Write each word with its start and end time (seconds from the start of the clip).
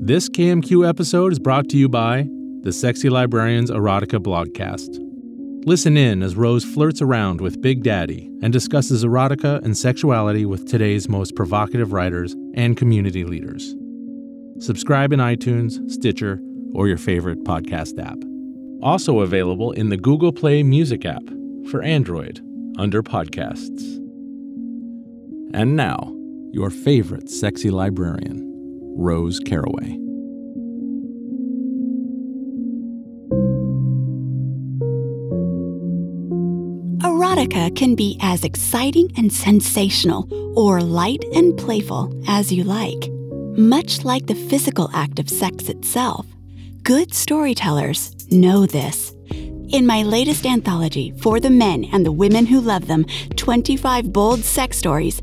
This 0.00 0.28
KMQ 0.28 0.88
episode 0.88 1.32
is 1.32 1.40
brought 1.40 1.68
to 1.70 1.76
you 1.76 1.88
by 1.88 2.28
the 2.60 2.72
Sexy 2.72 3.10
Librarians 3.10 3.68
Erotica 3.68 4.20
blogcast. 4.20 4.96
Listen 5.66 5.96
in 5.96 6.22
as 6.22 6.36
Rose 6.36 6.64
flirts 6.64 7.02
around 7.02 7.40
with 7.40 7.60
Big 7.60 7.82
Daddy 7.82 8.30
and 8.40 8.52
discusses 8.52 9.04
erotica 9.04 9.60
and 9.64 9.76
sexuality 9.76 10.46
with 10.46 10.66
today's 10.66 11.08
most 11.08 11.34
provocative 11.34 11.92
writers 11.92 12.36
and 12.54 12.76
community 12.76 13.24
leaders. 13.24 13.74
Subscribe 14.60 15.12
in 15.12 15.18
iTunes, 15.18 15.90
Stitcher, 15.90 16.40
or 16.74 16.86
your 16.86 16.96
favorite 16.96 17.42
podcast 17.42 18.00
app. 18.00 18.18
Also 18.82 19.18
available 19.20 19.72
in 19.72 19.88
the 19.88 19.96
Google 19.96 20.32
Play 20.32 20.62
Music 20.62 21.04
app 21.04 21.24
for 21.70 21.82
Android 21.82 22.40
under 22.78 23.02
Podcasts. 23.02 23.96
And 25.52 25.74
now, 25.74 26.14
your 26.52 26.70
favorite 26.70 27.28
sexy 27.28 27.70
librarian, 27.70 28.47
Rose 28.98 29.38
Caraway. 29.38 29.96
Erotica 36.98 37.74
can 37.76 37.94
be 37.94 38.18
as 38.20 38.42
exciting 38.42 39.12
and 39.16 39.32
sensational 39.32 40.26
or 40.58 40.80
light 40.80 41.22
and 41.32 41.56
playful 41.56 42.12
as 42.26 42.52
you 42.52 42.64
like. 42.64 43.08
Much 43.56 44.04
like 44.04 44.26
the 44.26 44.34
physical 44.34 44.90
act 44.92 45.20
of 45.20 45.30
sex 45.30 45.68
itself, 45.68 46.26
good 46.82 47.14
storytellers 47.14 48.16
know 48.32 48.66
this. 48.66 49.14
In 49.68 49.86
my 49.86 50.02
latest 50.02 50.44
anthology, 50.44 51.14
For 51.20 51.38
the 51.38 51.50
Men 51.50 51.84
and 51.92 52.04
the 52.04 52.10
Women 52.10 52.46
Who 52.46 52.60
Love 52.60 52.88
Them 52.88 53.04
25 53.36 54.12
Bold 54.12 54.40
Sex 54.40 54.76
Stories, 54.76 55.22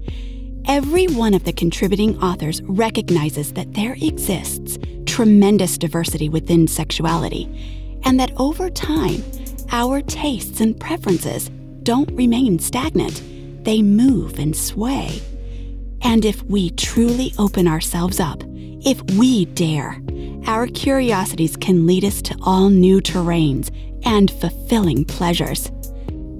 every 0.67 1.07
one 1.07 1.33
of 1.33 1.43
the 1.43 1.53
contributing 1.53 2.21
authors 2.21 2.61
recognizes 2.63 3.53
that 3.53 3.73
there 3.73 3.93
exists 4.01 4.77
tremendous 5.05 5.77
diversity 5.77 6.29
within 6.29 6.67
sexuality, 6.67 7.99
and 8.03 8.19
that 8.19 8.31
over 8.37 8.69
time, 8.69 9.23
our 9.71 10.01
tastes 10.01 10.61
and 10.61 10.79
preferences 10.79 11.49
don't 11.83 12.11
remain 12.11 12.59
stagnant, 12.59 13.23
they 13.63 13.81
move 13.81 14.39
and 14.39 14.55
sway. 14.55 15.21
And 16.01 16.25
if 16.25 16.43
we 16.43 16.71
truly 16.71 17.33
open 17.39 17.67
ourselves 17.67 18.19
up, 18.19 18.43
if 18.45 19.01
we 19.17 19.45
dare, 19.45 20.01
our 20.45 20.67
curiosities 20.67 21.57
can 21.57 21.87
lead 21.87 22.05
us 22.05 22.21
to 22.23 22.37
all 22.41 22.69
new 22.69 23.01
terrains 23.01 23.71
and 24.05 24.29
fulfilling 24.29 25.05
pleasures. 25.05 25.71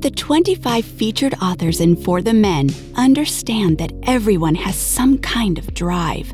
The 0.06 0.12
25 0.12 0.86
featured 0.86 1.34
authors 1.42 1.82
in 1.82 1.96
For 1.96 2.22
the 2.22 2.32
Men 2.32 2.70
understand 2.96 3.80
that 3.80 3.92
everyone 4.04 4.54
has 4.54 4.76
some 4.76 5.18
kind 5.18 5.58
of 5.58 5.74
drive, 5.74 6.32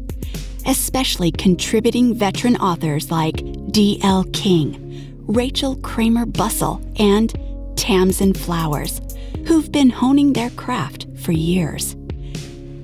especially 0.65 1.31
contributing 1.31 2.13
veteran 2.13 2.57
authors 2.57 3.09
like 3.09 3.41
D.L. 3.71 4.25
King, 4.33 5.23
Rachel 5.25 5.77
Kramer 5.77 6.25
Bussel, 6.25 6.83
and 6.99 7.33
Tamsin 7.77 8.33
Flowers, 8.33 8.99
who've 9.47 9.71
been 9.71 9.89
honing 9.89 10.33
their 10.33 10.49
craft 10.49 11.07
for 11.21 11.31
years. 11.31 11.95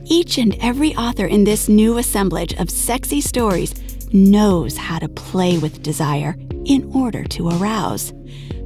Each 0.05 0.37
and 0.37 0.55
every 0.61 0.95
author 0.95 1.25
in 1.25 1.43
this 1.43 1.67
new 1.67 1.97
assemblage 1.97 2.53
of 2.53 2.69
sexy 2.69 3.19
stories 3.19 3.73
knows 4.13 4.77
how 4.77 4.99
to 4.99 5.09
play 5.09 5.57
with 5.57 5.83
desire 5.83 6.37
in 6.63 6.89
order 6.95 7.25
to 7.25 7.49
arouse 7.49 8.13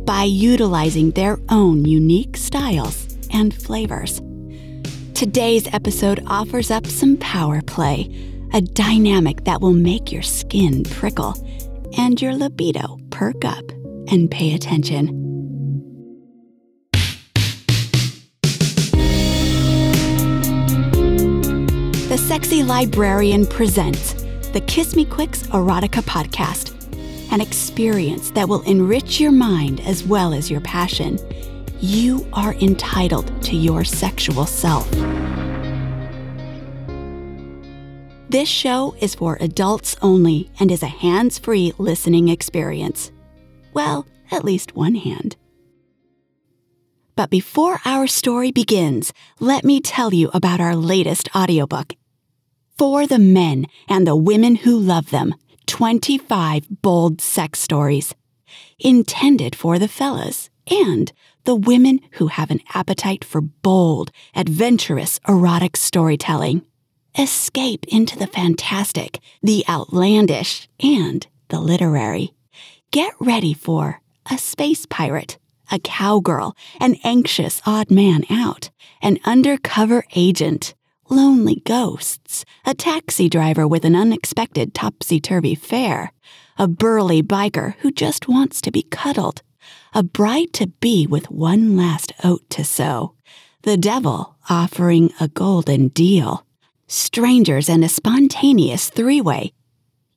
by 0.05 0.23
utilizing 0.23 1.11
their 1.11 1.39
own 1.49 1.85
unique 1.85 2.37
styles 2.37 3.17
and 3.31 3.53
flavors. 3.53 4.21
Today's 5.13 5.67
episode 5.73 6.23
offers 6.27 6.71
up 6.71 6.87
some 6.87 7.17
power 7.17 7.61
play, 7.61 8.09
a 8.53 8.61
dynamic 8.61 9.43
that 9.43 9.61
will 9.61 9.73
make 9.73 10.11
your 10.11 10.23
skin 10.23 10.83
prickle 10.83 11.35
and 11.97 12.21
your 12.21 12.33
libido 12.33 12.97
perk 13.11 13.45
up 13.45 13.71
and 14.07 14.29
pay 14.31 14.53
attention. 14.53 15.17
The 22.09 22.17
Sexy 22.17 22.63
Librarian 22.63 23.45
presents 23.45 24.13
the 24.51 24.61
Kiss 24.67 24.95
Me 24.97 25.05
Quicks 25.05 25.43
Erotica 25.43 26.01
Podcast 26.01 26.80
an 27.31 27.41
experience 27.41 28.29
that 28.31 28.47
will 28.47 28.61
enrich 28.63 29.19
your 29.19 29.31
mind 29.31 29.79
as 29.81 30.03
well 30.03 30.33
as 30.33 30.51
your 30.51 30.61
passion. 30.61 31.17
You 31.79 32.27
are 32.33 32.53
entitled 32.55 33.41
to 33.43 33.55
your 33.55 33.83
sexual 33.83 34.45
self. 34.45 34.89
This 38.29 38.47
show 38.47 38.95
is 38.99 39.15
for 39.15 39.37
adults 39.41 39.97
only 40.01 40.51
and 40.59 40.71
is 40.71 40.83
a 40.83 40.87
hands 40.87 41.39
free 41.39 41.73
listening 41.77 42.29
experience. 42.29 43.11
Well, 43.73 44.05
at 44.29 44.45
least 44.45 44.75
one 44.75 44.95
hand. 44.95 45.35
But 47.15 47.29
before 47.29 47.81
our 47.83 48.07
story 48.07 48.51
begins, 48.51 49.11
let 49.39 49.63
me 49.63 49.81
tell 49.81 50.13
you 50.13 50.29
about 50.33 50.61
our 50.61 50.75
latest 50.75 51.29
audiobook. 51.35 51.93
For 52.77 53.05
the 53.05 53.19
men 53.19 53.65
and 53.87 54.07
the 54.07 54.15
women 54.15 54.55
who 54.55 54.77
love 54.77 55.09
them 55.09 55.35
25 55.67 56.81
bold 56.81 57.21
sex 57.21 57.59
stories 57.59 58.13
intended 58.79 59.55
for 59.55 59.79
the 59.79 59.87
fellas 59.87 60.49
and 60.67 61.11
the 61.43 61.55
women 61.55 61.99
who 62.13 62.27
have 62.27 62.51
an 62.51 62.61
appetite 62.73 63.23
for 63.23 63.41
bold, 63.41 64.11
adventurous, 64.35 65.19
erotic 65.27 65.75
storytelling. 65.75 66.61
Escape 67.17 67.85
into 67.89 68.17
the 68.17 68.27
fantastic, 68.27 69.19
the 69.41 69.65
outlandish, 69.67 70.69
and 70.79 71.27
the 71.49 71.59
literary. 71.59 72.33
Get 72.91 73.13
ready 73.19 73.53
for 73.53 74.01
a 74.31 74.37
space 74.37 74.85
pirate, 74.85 75.37
a 75.71 75.79
cowgirl, 75.79 76.55
an 76.79 76.95
anxious 77.03 77.61
odd 77.65 77.91
man 77.91 78.23
out, 78.29 78.69
an 79.01 79.17
undercover 79.25 80.05
agent, 80.15 80.73
lonely 81.11 81.61
ghosts, 81.65 82.45
a 82.65 82.73
taxi 82.73 83.27
driver 83.27 83.67
with 83.67 83.83
an 83.83 83.95
unexpected 83.95 84.73
topsy 84.73 85.19
turvy 85.19 85.53
fare, 85.53 86.13
a 86.57 86.67
burly 86.67 87.21
biker 87.21 87.75
who 87.79 87.91
just 87.91 88.27
wants 88.27 88.61
to 88.61 88.71
be 88.71 88.83
cuddled, 88.83 89.41
a 89.93 90.01
bride 90.01 90.53
to 90.53 90.67
be 90.67 91.05
with 91.05 91.29
one 91.29 91.75
last 91.75 92.13
oat 92.23 92.49
to 92.49 92.63
sow, 92.63 93.13
the 93.63 93.77
devil 93.77 94.37
offering 94.49 95.11
a 95.19 95.27
golden 95.27 95.89
deal, 95.89 96.45
strangers 96.87 97.69
and 97.69 97.83
a 97.83 97.89
spontaneous 97.89 98.89
three 98.89 99.21
way. 99.21 99.51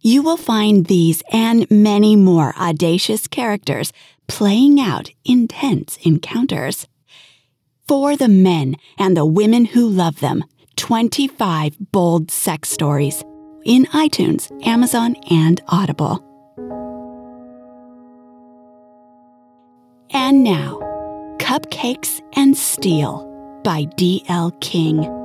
You 0.01 0.23
will 0.23 0.37
find 0.37 0.87
these 0.87 1.23
and 1.33 1.69
many 1.71 2.15
more 2.15 2.55
audacious 2.57 3.27
characters 3.27 3.93
playing 4.29 4.79
out 4.79 5.11
intense 5.25 5.99
encounters. 6.03 6.87
For 7.89 8.17
the 8.17 8.29
men 8.29 8.77
and 8.99 9.17
the 9.17 9.27
women 9.27 9.67
who 9.67 9.89
love 9.89 10.21
them, 10.21 10.45
25 10.77 11.77
bold 11.93 12.31
sex 12.31 12.69
stories 12.69 13.25
in 13.65 13.87
iTunes, 13.87 14.51
Amazon, 14.67 15.17
and 15.31 15.63
Audible. 15.69 16.23
And 20.11 20.45
now, 20.45 20.79
Cupcakes 21.39 22.21
and 22.35 22.57
Steel 22.57 23.31
by 23.65 23.85
D.L. 23.97 24.53
King. 24.61 25.24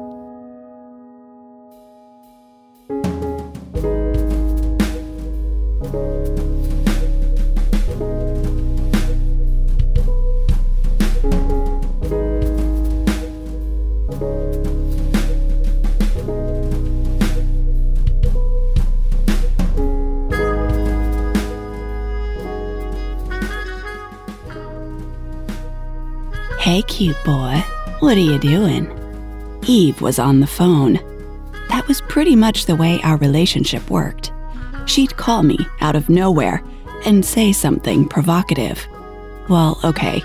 What 28.09 28.17
are 28.17 28.21
you 28.21 28.39
doing? 28.39 28.89
Eve 29.67 30.01
was 30.01 30.17
on 30.17 30.39
the 30.39 30.47
phone. 30.47 30.93
That 31.67 31.87
was 31.87 32.01
pretty 32.01 32.35
much 32.35 32.65
the 32.65 32.75
way 32.75 32.99
our 33.03 33.17
relationship 33.17 33.87
worked. 33.91 34.31
She'd 34.87 35.15
call 35.15 35.43
me 35.43 35.59
out 35.79 35.95
of 35.95 36.09
nowhere 36.09 36.63
and 37.05 37.23
say 37.23 37.51
something 37.51 38.07
provocative. 38.07 38.83
Well, 39.47 39.79
okay, 39.83 40.21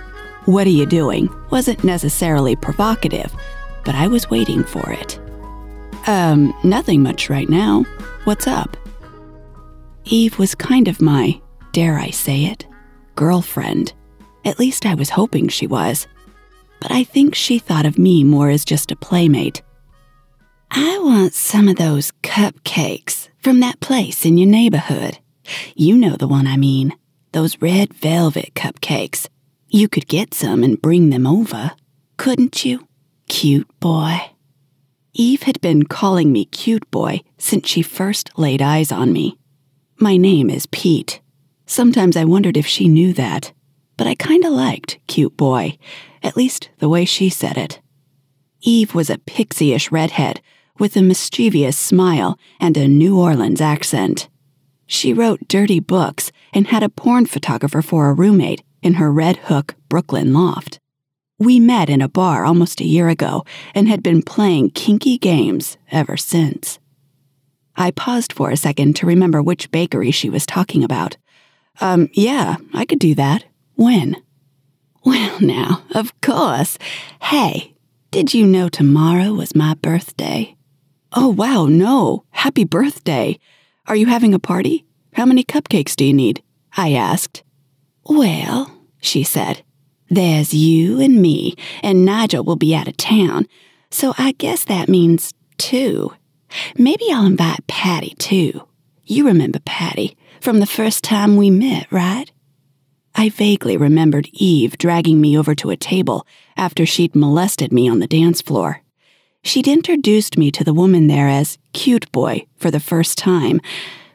what 0.46 0.66
are 0.66 0.70
you 0.70 0.86
doing 0.86 1.28
wasn't 1.50 1.84
necessarily 1.84 2.56
provocative, 2.56 3.31
but 3.84 3.94
I 3.94 4.08
was 4.08 4.30
waiting 4.30 4.64
for 4.64 4.90
it. 4.90 5.20
Um, 6.06 6.54
nothing 6.64 7.02
much 7.02 7.28
right 7.28 7.50
now. 7.50 7.82
What's 8.25 8.46
up? 8.46 8.78
Eve 10.06 10.38
was 10.38 10.54
kind 10.54 10.88
of 10.88 11.02
my, 11.02 11.38
dare 11.72 11.98
I 11.98 12.08
say 12.08 12.46
it, 12.46 12.66
girlfriend. 13.14 13.92
At 14.46 14.58
least 14.58 14.87
I 14.87 14.94
was 14.94 15.10
hoping 15.10 15.48
she 15.48 15.66
was 15.66 16.06
but 16.84 16.92
I 16.92 17.02
think 17.02 17.34
she 17.34 17.58
thought 17.58 17.86
of 17.86 17.96
me 17.96 18.25
more 18.25 18.50
as 18.50 18.62
just 18.62 18.92
a 18.92 18.96
playmate. 18.96 19.62
I 20.70 20.98
want 20.98 21.32
some 21.32 21.66
of 21.66 21.76
those 21.76 22.12
cupcakes 22.22 23.31
From 23.42 23.60
that 23.60 23.81
place 23.81 24.26
in 24.26 24.36
your 24.36 24.48
neighborhood. 24.48 25.19
You 25.75 25.96
know 25.96 26.16
the 26.16 26.28
one 26.28 26.46
I 26.46 26.58
mean. 26.58 26.94
Those 27.32 27.60
red 27.62 27.94
velvet 27.94 28.52
cupcakes. 28.54 29.28
You 29.69 29.88
could 29.88 30.08
get 30.08 30.34
some 30.34 30.62
and 30.62 30.81
bring 30.81 31.08
them 31.08 31.26
over, 31.26 31.72
couldn't 32.19 32.66
you? 32.66 32.87
Cute 33.28 33.69
boy. 33.80 34.19
Eve 35.14 35.44
had 35.44 35.62
been 35.62 35.84
calling 35.84 36.32
me 36.32 36.44
cute 36.44 36.90
boy 36.90 37.22
since 37.38 37.66
she 37.66 37.80
first 37.80 38.38
laid 38.38 38.60
eyes 38.60 38.92
on 38.92 39.10
me. 39.10 39.38
My 39.98 40.19
name 40.19 40.50
is 40.50 40.66
Pete. 40.66 41.22
Sometimes 41.64 42.14
I 42.14 42.25
wondered 42.25 42.58
if 42.58 42.66
she 42.66 42.88
knew 42.88 43.14
that, 43.14 43.54
but 43.96 44.06
I 44.06 44.14
kinda 44.14 44.50
liked 44.50 44.99
cute 45.06 45.37
boy, 45.37 45.79
at 46.23 46.37
least 46.37 46.70
the 46.79 46.88
way 46.88 47.05
she 47.05 47.29
said 47.29 47.56
it. 47.56 47.81
Eve 48.61 48.94
was 48.94 49.11
a 49.11 49.19
pixie-ish 49.19 49.93
redhead 49.93 50.41
with 50.79 50.96
a 50.96 51.02
mischievous 51.02 51.76
smile 51.76 52.38
and 52.58 52.76
a 52.76 52.88
New 52.88 53.19
Orleans 53.19 53.61
accent. 53.61 54.29
She 54.87 55.12
wrote 55.12 55.49
dirty 55.49 55.81
books 55.81 56.32
and 56.52 56.67
had 56.67 56.82
a 56.82 56.88
porn 56.88 57.26
photographer 57.26 57.82
for 57.82 58.08
a 58.08 58.14
roommate 58.14 58.62
in 58.82 58.94
her 58.94 59.12
Red 59.12 59.37
Hook 59.37 59.75
Brooklyn 59.88 60.32
loft. 60.32 60.79
We 61.38 61.58
met 61.58 61.90
in 61.90 62.00
a 62.00 62.08
bar 62.08 62.44
almost 62.44 62.81
a 62.81 62.87
year 62.87 63.08
ago 63.08 63.44
and 63.75 63.88
had 63.88 64.02
been 64.02 64.23
playing 64.23 64.70
kinky 64.70 65.19
games 65.19 65.76
ever 65.90 66.17
since. 66.17 66.79
I 67.76 67.90
paused 67.90 68.32
for 68.32 68.50
a 68.50 68.56
second 68.56 68.94
to 68.97 69.06
remember 69.06 69.43
which 69.43 69.70
bakery 69.70 70.11
she 70.11 70.31
was 70.31 70.47
talking 70.47 70.85
about. 70.85 71.17
Um, 71.81 72.08
yeah, 72.12 72.56
I 72.73 72.85
could 72.85 73.00
do 73.00 73.14
that. 73.17 73.44
When? 73.75 74.17
Well, 75.05 75.41
now, 75.41 75.82
of 75.94 76.19
course. 76.21 76.79
Hey, 77.21 77.75
did 78.11 78.32
you 78.32 78.47
know 78.47 78.69
tomorrow 78.69 79.32
was 79.32 79.55
my 79.55 79.75
birthday? 79.75 80.56
Oh, 81.12 81.29
wow, 81.29 81.67
no. 81.67 82.25
Happy 82.31 82.65
birthday. 82.65 83.38
Are 83.87 83.97
you 83.97 84.06
having 84.06 84.35
a 84.35 84.38
party? 84.38 84.85
How 85.12 85.26
many 85.26 85.44
cupcakes 85.44 85.94
do 85.94 86.05
you 86.05 86.12
need? 86.12 86.43
I 86.76 86.93
asked. 86.93 87.43
Well, 88.05 88.71
she 89.00 89.23
said, 89.23 89.62
there's 90.11 90.55
you 90.55 91.00
and 91.00 91.21
me, 91.21 91.55
and 91.82 92.05
Nigel 92.05 92.44
will 92.44 92.56
be 92.56 92.75
out 92.75 92.88
of 92.88 92.97
town, 92.97 93.47
so 93.91 94.15
I 94.19 94.32
guess 94.32 94.65
that 94.65 94.88
means 94.88 95.32
two. 95.56 96.12
Maybe 96.76 97.11
I'll 97.11 97.26
invite 97.26 97.67
Patty 97.67 98.15
too. 98.19 98.67
You 99.05 99.26
remember 99.26 99.59
Patty 99.61 100.17
from 100.41 100.61
the 100.61 100.67
first 100.67 101.05
time 101.05 101.37
we 101.37 101.50
met, 101.50 101.87
right? 101.91 102.31
I 103.14 103.28
vaguely 103.28 103.76
remembered 103.76 104.28
Eve 104.32 104.76
dragging 104.76 105.20
me 105.20 105.38
over 105.38 105.55
to 105.55 105.70
a 105.70 105.76
table 105.76 106.26
after 106.56 106.84
she'd 106.84 107.14
molested 107.14 107.72
me 107.72 107.88
on 107.88 108.00
the 108.00 108.06
dance 108.06 108.43
floor. 108.43 108.82
She'd 109.43 109.69
introduced 109.69 110.37
me 110.37 110.50
to 110.50 110.64
the 110.64 110.75
woman 110.75 111.06
there 111.06 111.28
as 111.28 111.58
cute 111.72 112.11
boy 112.12 112.46
for 112.56 112.70
the 112.70 112.81
first 112.81 113.16
time, 113.16 113.61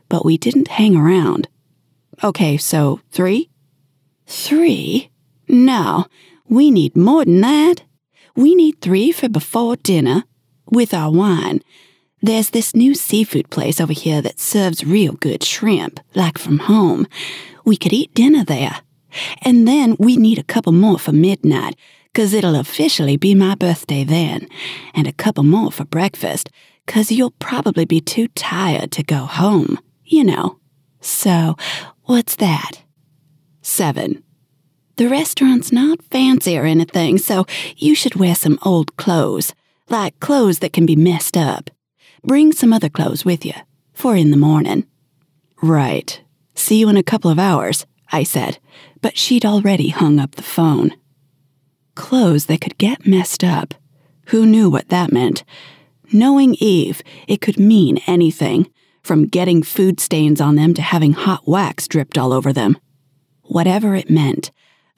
but 0.09 0.25
we 0.25 0.37
didn't 0.37 0.69
hang 0.69 0.95
around. 0.95 1.47
Okay, 2.23 2.57
so 2.57 2.99
three? 3.11 3.49
Three? 4.25 5.11
No, 5.47 6.07
we 6.47 6.69
need 6.71 6.97
more 6.97 7.23
than 7.25 7.41
that. 7.41 7.83
We 8.35 8.53
need 8.53 8.81
three 8.81 9.11
for 9.11 9.29
before 9.29 9.75
dinner, 9.77 10.23
with 10.65 10.93
our 10.93 11.11
wine. 11.11 11.61
There's 12.21 12.49
this 12.49 12.75
new 12.75 12.93
seafood 12.95 13.49
place 13.49 13.79
over 13.79 13.93
here 13.93 14.21
that 14.21 14.39
serves 14.39 14.85
real 14.85 15.13
good 15.13 15.43
shrimp, 15.43 15.99
like 16.15 16.37
from 16.37 16.59
home. 16.59 17.07
We 17.63 17.77
could 17.77 17.93
eat 17.93 18.13
dinner 18.13 18.43
there. 18.43 18.81
And 19.41 19.67
then 19.67 19.95
we 19.99 20.17
need 20.17 20.39
a 20.39 20.43
couple 20.43 20.71
more 20.71 20.99
for 20.99 21.11
midnight, 21.11 21.75
'cause 22.13 22.33
it'll 22.33 22.55
officially 22.55 23.17
be 23.17 23.35
my 23.35 23.55
birthday 23.55 24.03
then. 24.03 24.47
And 24.93 25.07
a 25.07 25.13
couple 25.13 25.43
more 25.43 25.71
for 25.71 25.85
breakfast, 25.85 26.49
'cause 26.87 27.11
you'll 27.11 27.35
probably 27.39 27.85
be 27.85 28.01
too 28.01 28.27
tired 28.29 28.91
to 28.91 29.03
go 29.03 29.25
home, 29.25 29.79
you 30.05 30.23
know. 30.23 30.57
So, 31.01 31.55
what's 32.03 32.35
that? 32.35 32.83
Seven. 33.61 34.23
The 34.97 35.07
restaurant's 35.07 35.71
not 35.71 36.03
fancy 36.11 36.57
or 36.57 36.65
anything, 36.65 37.17
so 37.17 37.45
you 37.77 37.95
should 37.95 38.15
wear 38.15 38.35
some 38.35 38.59
old 38.63 38.97
clothes, 38.97 39.53
like 39.89 40.19
clothes 40.19 40.59
that 40.59 40.73
can 40.73 40.85
be 40.85 40.95
messed 40.95 41.37
up. 41.37 41.69
Bring 42.23 42.51
some 42.51 42.73
other 42.73 42.89
clothes 42.89 43.23
with 43.23 43.45
you, 43.45 43.53
for 43.93 44.15
in 44.17 44.31
the 44.31 44.37
morning. 44.37 44.85
Right. 45.61 46.19
See 46.53 46.79
you 46.79 46.89
in 46.89 46.97
a 46.97 47.03
couple 47.03 47.31
of 47.31 47.39
hours, 47.39 47.85
I 48.11 48.23
said, 48.23 48.59
but 49.01 49.17
she'd 49.17 49.45
already 49.45 49.89
hung 49.89 50.19
up 50.19 50.35
the 50.35 50.43
phone. 50.43 50.95
Clothes 51.95 52.45
that 52.47 52.61
could 52.61 52.77
get 52.77 53.05
messed 53.05 53.43
up. 53.43 53.73
Who 54.27 54.45
knew 54.45 54.69
what 54.69 54.89
that 54.89 55.11
meant? 55.11 55.43
Knowing 56.11 56.55
Eve, 56.59 57.01
it 57.27 57.41
could 57.41 57.59
mean 57.59 57.99
anything, 58.07 58.71
from 59.03 59.27
getting 59.27 59.63
food 59.63 59.99
stains 59.99 60.41
on 60.41 60.55
them 60.55 60.73
to 60.73 60.81
having 60.81 61.13
hot 61.13 61.47
wax 61.47 61.87
dripped 61.87 62.17
all 62.17 62.33
over 62.33 62.51
them. 62.51 62.77
Whatever 63.43 63.95
it 63.95 64.09
meant, 64.09 64.51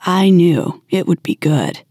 I 0.06 0.30
knew 0.30 0.84
it 0.90 1.08
would 1.08 1.22
be 1.24 1.36
good. 1.36 1.84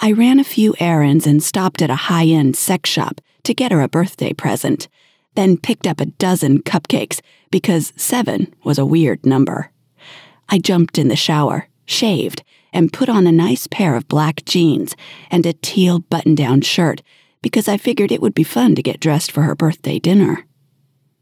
I 0.00 0.12
ran 0.12 0.38
a 0.38 0.44
few 0.44 0.74
errands 0.78 1.26
and 1.26 1.42
stopped 1.42 1.82
at 1.82 1.90
a 1.90 2.06
high 2.06 2.26
end 2.26 2.56
sex 2.56 2.88
shop 2.88 3.20
to 3.42 3.54
get 3.54 3.72
her 3.72 3.80
a 3.80 3.88
birthday 3.88 4.32
present, 4.32 4.88
then 5.34 5.56
picked 5.56 5.86
up 5.86 6.00
a 6.00 6.06
dozen 6.06 6.62
cupcakes 6.62 7.20
because 7.50 7.92
seven 7.96 8.54
was 8.62 8.78
a 8.78 8.86
weird 8.86 9.26
number. 9.26 9.72
I 10.48 10.58
jumped 10.58 10.98
in 10.98 11.08
the 11.08 11.16
shower, 11.16 11.68
shaved, 11.86 12.42
and 12.72 12.92
put 12.92 13.08
on 13.08 13.26
a 13.26 13.32
nice 13.32 13.66
pair 13.66 13.94
of 13.94 14.08
black 14.08 14.44
jeans 14.44 14.94
and 15.30 15.44
a 15.44 15.52
teal 15.52 16.00
button 16.00 16.34
down 16.34 16.60
shirt 16.60 17.02
because 17.42 17.68
I 17.68 17.76
figured 17.76 18.12
it 18.12 18.20
would 18.20 18.34
be 18.34 18.44
fun 18.44 18.74
to 18.74 18.82
get 18.82 19.00
dressed 19.00 19.30
for 19.30 19.42
her 19.42 19.54
birthday 19.54 19.98
dinner. 19.98 20.44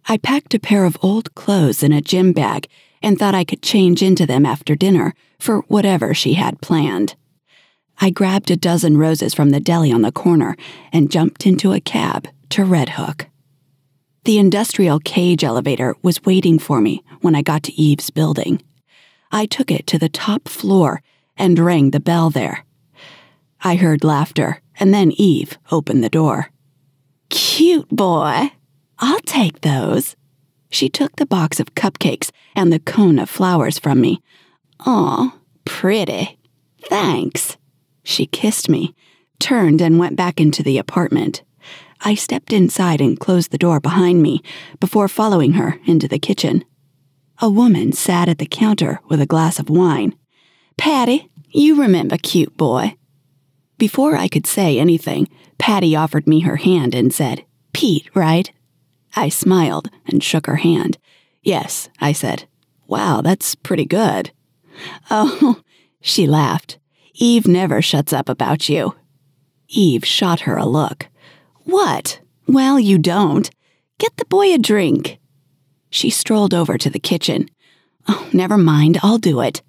I 0.08 0.16
packed 0.16 0.54
a 0.54 0.60
pair 0.60 0.84
of 0.84 0.96
old 1.02 1.34
clothes 1.34 1.82
in 1.82 1.92
a 1.92 2.00
gym 2.00 2.32
bag 2.32 2.68
and 3.02 3.18
thought 3.18 3.34
I 3.34 3.44
could 3.44 3.62
change 3.62 4.02
into 4.02 4.26
them 4.26 4.46
after 4.46 4.74
dinner 4.74 5.14
for 5.38 5.60
whatever 5.62 6.14
she 6.14 6.34
had 6.34 6.60
planned. 6.60 7.14
I 8.00 8.10
grabbed 8.10 8.50
a 8.50 8.56
dozen 8.56 8.98
roses 8.98 9.34
from 9.34 9.50
the 9.50 9.60
deli 9.60 9.90
on 9.90 10.02
the 10.02 10.12
corner 10.12 10.56
and 10.92 11.10
jumped 11.10 11.46
into 11.46 11.72
a 11.72 11.80
cab 11.80 12.28
to 12.50 12.64
Red 12.64 12.90
Hook. 12.90 13.26
The 14.24 14.38
industrial 14.38 14.98
cage 15.00 15.44
elevator 15.44 15.94
was 16.02 16.24
waiting 16.24 16.58
for 16.58 16.80
me 16.80 17.02
when 17.20 17.34
I 17.34 17.42
got 17.42 17.62
to 17.64 17.80
Eve's 17.80 18.10
building. 18.10 18.62
I 19.30 19.46
took 19.46 19.70
it 19.70 19.86
to 19.88 19.98
the 19.98 20.08
top 20.08 20.48
floor 20.48 21.02
and 21.36 21.58
rang 21.58 21.90
the 21.90 22.00
bell 22.00 22.30
there. 22.30 22.64
I 23.62 23.76
heard 23.76 24.04
laughter, 24.04 24.60
and 24.78 24.92
then 24.92 25.12
Eve 25.12 25.58
opened 25.70 26.04
the 26.04 26.08
door. 26.08 26.50
Cute 27.28 27.88
boy. 27.88 28.52
I'll 28.98 29.20
take 29.20 29.60
those. 29.60 30.16
She 30.70 30.88
took 30.88 31.16
the 31.16 31.26
box 31.26 31.60
of 31.60 31.74
cupcakes 31.74 32.30
and 32.54 32.72
the 32.72 32.78
cone 32.78 33.18
of 33.18 33.30
flowers 33.30 33.78
from 33.78 34.00
me. 34.00 34.22
Aw, 34.80 35.34
pretty. 35.64 36.38
Thanks. 36.82 37.56
She 38.02 38.26
kissed 38.26 38.68
me, 38.68 38.94
turned, 39.38 39.80
and 39.80 39.98
went 39.98 40.16
back 40.16 40.40
into 40.40 40.62
the 40.62 40.78
apartment. 40.78 41.42
I 42.02 42.14
stepped 42.14 42.52
inside 42.52 43.00
and 43.00 43.18
closed 43.18 43.50
the 43.50 43.58
door 43.58 43.80
behind 43.80 44.22
me 44.22 44.42
before 44.80 45.08
following 45.08 45.54
her 45.54 45.80
into 45.86 46.06
the 46.06 46.18
kitchen. 46.18 46.64
A 47.38 47.50
woman 47.50 47.92
sat 47.92 48.28
at 48.28 48.38
the 48.38 48.46
counter 48.46 49.00
with 49.08 49.20
a 49.20 49.26
glass 49.26 49.58
of 49.58 49.68
wine. 49.68 50.16
Patty, 50.78 51.30
you 51.50 51.80
remember 51.80 52.16
cute 52.16 52.56
boy. 52.56 52.96
Before 53.78 54.16
I 54.16 54.26
could 54.28 54.46
say 54.46 54.78
anything, 54.78 55.28
Patty 55.58 55.94
offered 55.94 56.26
me 56.26 56.40
her 56.40 56.56
hand 56.56 56.94
and 56.94 57.12
said, 57.12 57.44
Pete, 57.74 58.08
right? 58.14 58.50
I 59.14 59.28
smiled 59.28 59.90
and 60.06 60.24
shook 60.24 60.46
her 60.46 60.56
hand. 60.56 60.96
Yes, 61.42 61.90
I 62.00 62.12
said. 62.12 62.48
Wow, 62.86 63.20
that's 63.20 63.54
pretty 63.54 63.84
good. 63.84 64.30
Oh, 65.10 65.60
she 66.00 66.26
laughed. 66.26 66.78
Eve 67.14 67.46
never 67.46 67.82
shuts 67.82 68.12
up 68.12 68.28
about 68.28 68.68
you. 68.68 68.94
Eve 69.68 70.06
shot 70.06 70.40
her 70.40 70.56
a 70.56 70.66
look. 70.66 71.08
What? 71.64 72.20
Well, 72.46 72.78
you 72.78 72.98
don't. 72.98 73.50
Get 73.98 74.16
the 74.16 74.24
boy 74.26 74.54
a 74.54 74.58
drink. 74.58 75.18
She 75.90 76.10
strolled 76.10 76.54
over 76.54 76.76
to 76.78 76.90
the 76.90 76.98
kitchen. 76.98 77.48
Oh, 78.08 78.28
never 78.32 78.58
mind, 78.58 78.98
I'll 79.02 79.18
do 79.18 79.40
it. 79.40 79.62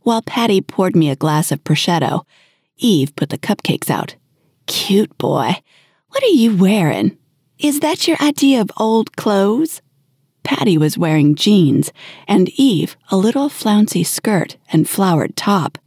While 0.00 0.22
Patty 0.22 0.60
poured 0.60 0.94
me 0.94 1.10
a 1.10 1.16
glass 1.16 1.50
of 1.50 1.64
prosecco, 1.64 2.24
Eve 2.76 3.14
put 3.16 3.30
the 3.30 3.38
cupcakes 3.38 3.88
out. 3.90 4.16
Cute 4.66 5.16
boy. 5.18 5.56
What 6.08 6.22
are 6.22 6.26
you 6.26 6.56
wearing? 6.56 7.16
Is 7.58 7.80
that 7.80 8.06
your 8.06 8.16
idea 8.20 8.60
of 8.60 8.70
old 8.76 9.16
clothes? 9.16 9.80
Patty 10.42 10.76
was 10.76 10.98
wearing 10.98 11.34
jeans, 11.34 11.90
and 12.28 12.50
Eve 12.50 12.96
a 13.10 13.16
little 13.16 13.48
flouncy 13.48 14.04
skirt 14.04 14.58
and 14.70 14.88
flowered 14.88 15.36
top. 15.36 15.78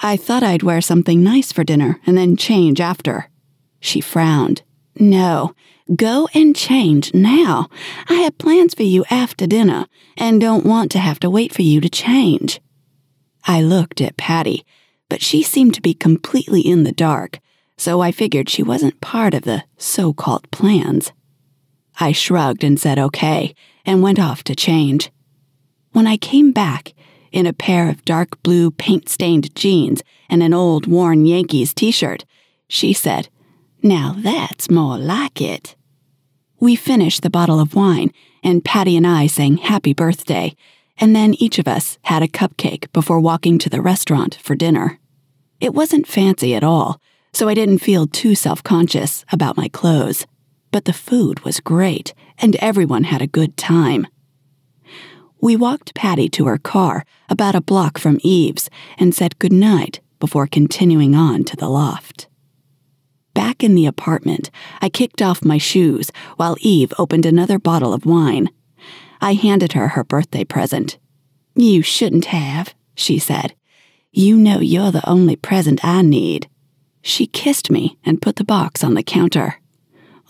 I 0.00 0.16
thought 0.16 0.44
I'd 0.44 0.62
wear 0.62 0.80
something 0.80 1.22
nice 1.22 1.50
for 1.50 1.64
dinner 1.64 2.00
and 2.06 2.16
then 2.16 2.36
change 2.36 2.80
after. 2.80 3.28
She 3.80 4.00
frowned. 4.00 4.62
No, 5.00 5.54
go 5.94 6.28
and 6.34 6.54
change 6.54 7.14
now. 7.14 7.68
I 8.08 8.14
have 8.14 8.38
plans 8.38 8.74
for 8.74 8.82
you 8.82 9.04
after 9.10 9.46
dinner 9.46 9.86
and 10.16 10.40
don't 10.40 10.66
want 10.66 10.90
to 10.92 10.98
have 10.98 11.20
to 11.20 11.30
wait 11.30 11.52
for 11.52 11.62
you 11.62 11.80
to 11.80 11.88
change. 11.88 12.60
I 13.44 13.62
looked 13.62 14.00
at 14.00 14.16
Patty, 14.16 14.64
but 15.08 15.22
she 15.22 15.42
seemed 15.42 15.74
to 15.74 15.82
be 15.82 15.94
completely 15.94 16.60
in 16.60 16.84
the 16.84 16.92
dark, 16.92 17.38
so 17.76 18.00
I 18.00 18.12
figured 18.12 18.48
she 18.48 18.62
wasn't 18.62 19.00
part 19.00 19.34
of 19.34 19.42
the 19.42 19.64
so 19.76 20.12
called 20.12 20.50
plans. 20.50 21.12
I 21.98 22.12
shrugged 22.12 22.62
and 22.62 22.78
said 22.78 22.98
okay, 22.98 23.54
and 23.86 24.02
went 24.02 24.18
off 24.18 24.44
to 24.44 24.54
change. 24.54 25.10
When 25.92 26.06
I 26.06 26.16
came 26.16 26.52
back, 26.52 26.92
in 27.32 27.46
a 27.46 27.52
pair 27.52 27.88
of 27.88 28.04
dark 28.04 28.42
blue 28.42 28.70
paint 28.70 29.08
stained 29.08 29.54
jeans 29.54 30.02
and 30.28 30.42
an 30.42 30.54
old 30.54 30.86
worn 30.86 31.26
Yankees 31.26 31.74
t 31.74 31.90
shirt, 31.90 32.24
she 32.68 32.92
said, 32.92 33.28
Now 33.82 34.14
that's 34.16 34.70
more 34.70 34.98
like 34.98 35.40
it. 35.40 35.76
We 36.60 36.74
finished 36.74 37.22
the 37.22 37.30
bottle 37.30 37.60
of 37.60 37.76
wine, 37.76 38.10
and 38.42 38.64
Patty 38.64 38.96
and 38.96 39.06
I 39.06 39.28
sang 39.28 39.58
Happy 39.58 39.94
Birthday, 39.94 40.56
and 40.98 41.14
then 41.14 41.34
each 41.34 41.60
of 41.60 41.68
us 41.68 41.98
had 42.02 42.22
a 42.22 42.28
cupcake 42.28 42.92
before 42.92 43.20
walking 43.20 43.58
to 43.60 43.70
the 43.70 43.80
restaurant 43.80 44.38
for 44.42 44.56
dinner. 44.56 44.98
It 45.60 45.72
wasn't 45.72 46.08
fancy 46.08 46.54
at 46.56 46.64
all, 46.64 47.00
so 47.32 47.48
I 47.48 47.54
didn't 47.54 47.78
feel 47.78 48.08
too 48.08 48.34
self 48.34 48.62
conscious 48.64 49.24
about 49.30 49.56
my 49.56 49.68
clothes. 49.68 50.26
But 50.72 50.84
the 50.84 50.92
food 50.92 51.44
was 51.44 51.60
great, 51.60 52.12
and 52.38 52.56
everyone 52.56 53.04
had 53.04 53.22
a 53.22 53.28
good 53.28 53.56
time. 53.56 54.06
We 55.40 55.54
walked 55.54 55.94
Patty 55.94 56.28
to 56.30 56.46
her 56.46 56.58
car 56.58 57.04
about 57.28 57.54
a 57.54 57.60
block 57.60 57.98
from 57.98 58.18
Eve's 58.24 58.68
and 58.98 59.14
said 59.14 59.38
goodnight 59.38 60.00
before 60.18 60.48
continuing 60.48 61.14
on 61.14 61.44
to 61.44 61.56
the 61.56 61.68
loft. 61.68 62.27
Back 63.38 63.62
in 63.62 63.76
the 63.76 63.86
apartment, 63.86 64.50
I 64.82 64.88
kicked 64.88 65.22
off 65.22 65.44
my 65.44 65.58
shoes 65.58 66.10
while 66.38 66.56
Eve 66.58 66.92
opened 66.98 67.24
another 67.24 67.60
bottle 67.60 67.94
of 67.94 68.04
wine. 68.04 68.48
I 69.20 69.34
handed 69.34 69.74
her 69.74 69.86
her 69.86 70.02
birthday 70.02 70.42
present. 70.42 70.98
You 71.54 71.80
shouldn't 71.80 72.24
have, 72.24 72.74
she 72.96 73.20
said. 73.20 73.54
You 74.10 74.36
know 74.36 74.58
you're 74.58 74.90
the 74.90 75.08
only 75.08 75.36
present 75.36 75.84
I 75.84 76.02
need. 76.02 76.48
She 77.00 77.28
kissed 77.28 77.70
me 77.70 77.96
and 78.04 78.20
put 78.20 78.34
the 78.34 78.44
box 78.44 78.82
on 78.82 78.94
the 78.94 79.04
counter. 79.04 79.60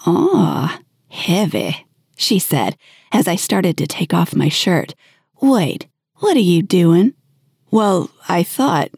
Ah, 0.04 0.78
heavy, 1.08 1.86
she 2.14 2.38
said 2.38 2.76
as 3.10 3.26
I 3.26 3.36
started 3.36 3.78
to 3.78 3.86
take 3.86 4.12
off 4.12 4.36
my 4.36 4.50
shirt. 4.50 4.94
Wait, 5.40 5.86
what 6.16 6.36
are 6.36 6.40
you 6.40 6.60
doing? 6.60 7.14
Well, 7.70 8.10
I 8.28 8.42
thought. 8.42 8.90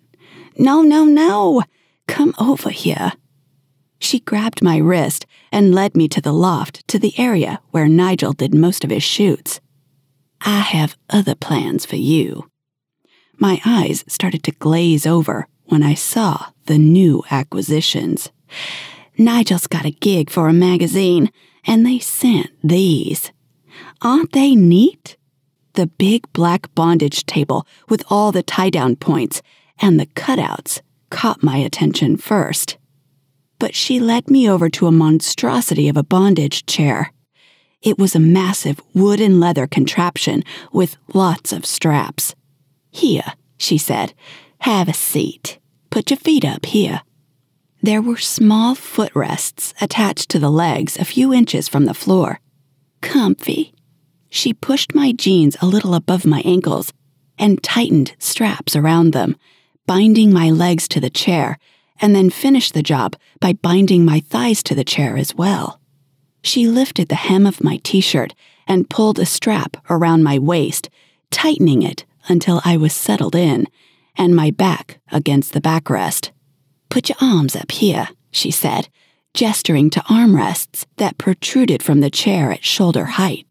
No, 0.59 0.83
no, 0.83 1.05
no. 1.05 1.63
Come 2.09 2.35
over 2.41 2.71
here. 2.71 3.13
She 4.01 4.19
grabbed 4.21 4.63
my 4.63 4.79
wrist 4.79 5.27
and 5.53 5.75
led 5.75 5.95
me 5.95 6.09
to 6.09 6.21
the 6.21 6.33
loft 6.33 6.89
to 6.89 6.99
the 6.99 7.17
area 7.19 7.61
where 7.71 7.87
Nigel 7.87 8.33
did 8.33 8.53
most 8.55 8.83
of 8.83 8.91
his 8.91 9.05
shoots. 9.05 9.61
I 10.41 10.61
have 10.61 10.97
other 11.11 11.35
plans 11.35 11.87
for 11.87 11.97
you. 11.97 12.51
My 13.39 13.61
eyes 13.65 14.05
started 14.09 14.43
to 14.45 14.53
glaze 14.53 15.07
over 15.07 15.47
when 15.67 15.83
I 15.83 15.95
saw 15.95 16.47
the 16.65 16.79
new 16.79 17.23
acquisitions. 17.31 18.31
Nigel's 19.17 19.67
got 19.67 19.85
a 19.85 19.91
gig 19.91 20.31
for 20.31 20.49
a 20.49 20.53
magazine, 20.53 21.31
and 21.67 21.85
they 21.85 21.99
sent 21.99 22.51
these. 22.65 23.31
Aren't 24.03 24.33
they 24.33 24.55
neat? 24.55 25.17
The 25.75 25.87
big 25.87 26.31
black 26.33 26.75
bondage 26.75 27.27
table 27.27 27.67
with 27.89 28.03
all 28.09 28.33
the 28.33 28.43
tie 28.43 28.71
down 28.71 28.97
points 28.97 29.43
and 29.79 30.01
the 30.01 30.07
cutouts 30.07 30.81
caught 31.11 31.43
my 31.43 31.59
attention 31.59 32.17
first. 32.17 32.77
But 33.61 33.77
she 33.77 34.01
led 34.01 34.29
me 34.29 34.51
over 34.51 34.69
to 34.71 34.89
a 34.89 34.93
monstrosity 34.93 35.89
of 35.89 35.97
a 35.97 36.03
bondage 36.03 36.67
chair. 36.67 37.13
It 37.83 37.99
was 37.99 38.17
a 38.17 38.21
massive 38.21 38.81
wood 38.95 39.21
and 39.21 39.39
leather 39.39 39.69
contraption 39.69 40.43
with 40.73 40.97
lots 41.15 41.53
of 41.53 41.65
straps. 41.65 42.35
Here, 42.91 43.35
she 43.59 43.79
said, 43.79 44.15
have 44.61 44.89
a 44.89 44.95
seat. 44.95 45.59
Put 45.91 46.11
your 46.11 46.19
feet 46.19 46.45
up 46.45 46.67
here. 46.67 47.03
There 47.83 48.03
were 48.03 48.17
small 48.17 48.75
footrests 48.75 49.73
attached 49.81 50.29
to 50.31 50.39
the 50.39 50.51
legs 50.51 50.99
a 50.99 51.05
few 51.05 51.33
inches 51.33 51.69
from 51.69 51.85
the 51.85 51.95
floor. 51.95 52.41
Comfy, 53.01 53.73
she 54.31 54.53
pushed 54.55 54.95
my 54.95 55.13
jeans 55.13 55.57
a 55.61 55.67
little 55.67 55.95
above 55.95 56.25
my 56.25 56.41
ankles 56.45 56.93
and 57.39 57.63
tightened 57.63 58.15
straps 58.19 58.77
around 58.77 59.13
them, 59.13 59.37
binding 59.87 60.33
my 60.33 60.51
legs 60.51 60.87
to 60.89 61.01
the 61.01 61.11
chair, 61.11 61.59
and 62.01 62.15
then 62.15 62.31
finished 62.31 62.75
the 62.75 62.83
job 62.83 63.17
by 63.41 63.53
binding 63.53 64.05
my 64.05 64.21
thighs 64.21 64.63
to 64.65 64.75
the 64.75 64.85
chair 64.85 65.17
as 65.17 65.35
well. 65.35 65.81
She 66.43 66.67
lifted 66.67 67.09
the 67.09 67.15
hem 67.15 67.47
of 67.47 67.63
my 67.63 67.79
t 67.83 68.01
shirt 68.01 68.35
and 68.67 68.89
pulled 68.89 69.19
a 69.19 69.27
strap 69.27 69.77
around 69.91 70.23
my 70.23 70.39
waist, 70.39 70.89
tightening 71.31 71.83
it 71.83 72.05
until 72.29 72.61
I 72.65 72.77
was 72.77 72.93
settled 72.93 73.35
in 73.35 73.67
and 74.17 74.35
my 74.35 74.51
back 74.51 75.01
against 75.13 75.53
the 75.53 75.61
backrest. 75.61 76.31
Put 76.89 77.09
your 77.09 77.19
arms 77.21 77.55
up 77.55 77.71
here, 77.71 78.09
she 78.31 78.51
said, 78.51 78.89
gesturing 79.35 79.91
to 79.91 80.01
armrests 80.01 80.87
that 80.97 81.19
protruded 81.19 81.83
from 81.83 82.01
the 82.01 82.11
chair 82.11 82.51
at 82.53 82.65
shoulder 82.65 83.05
height. 83.05 83.47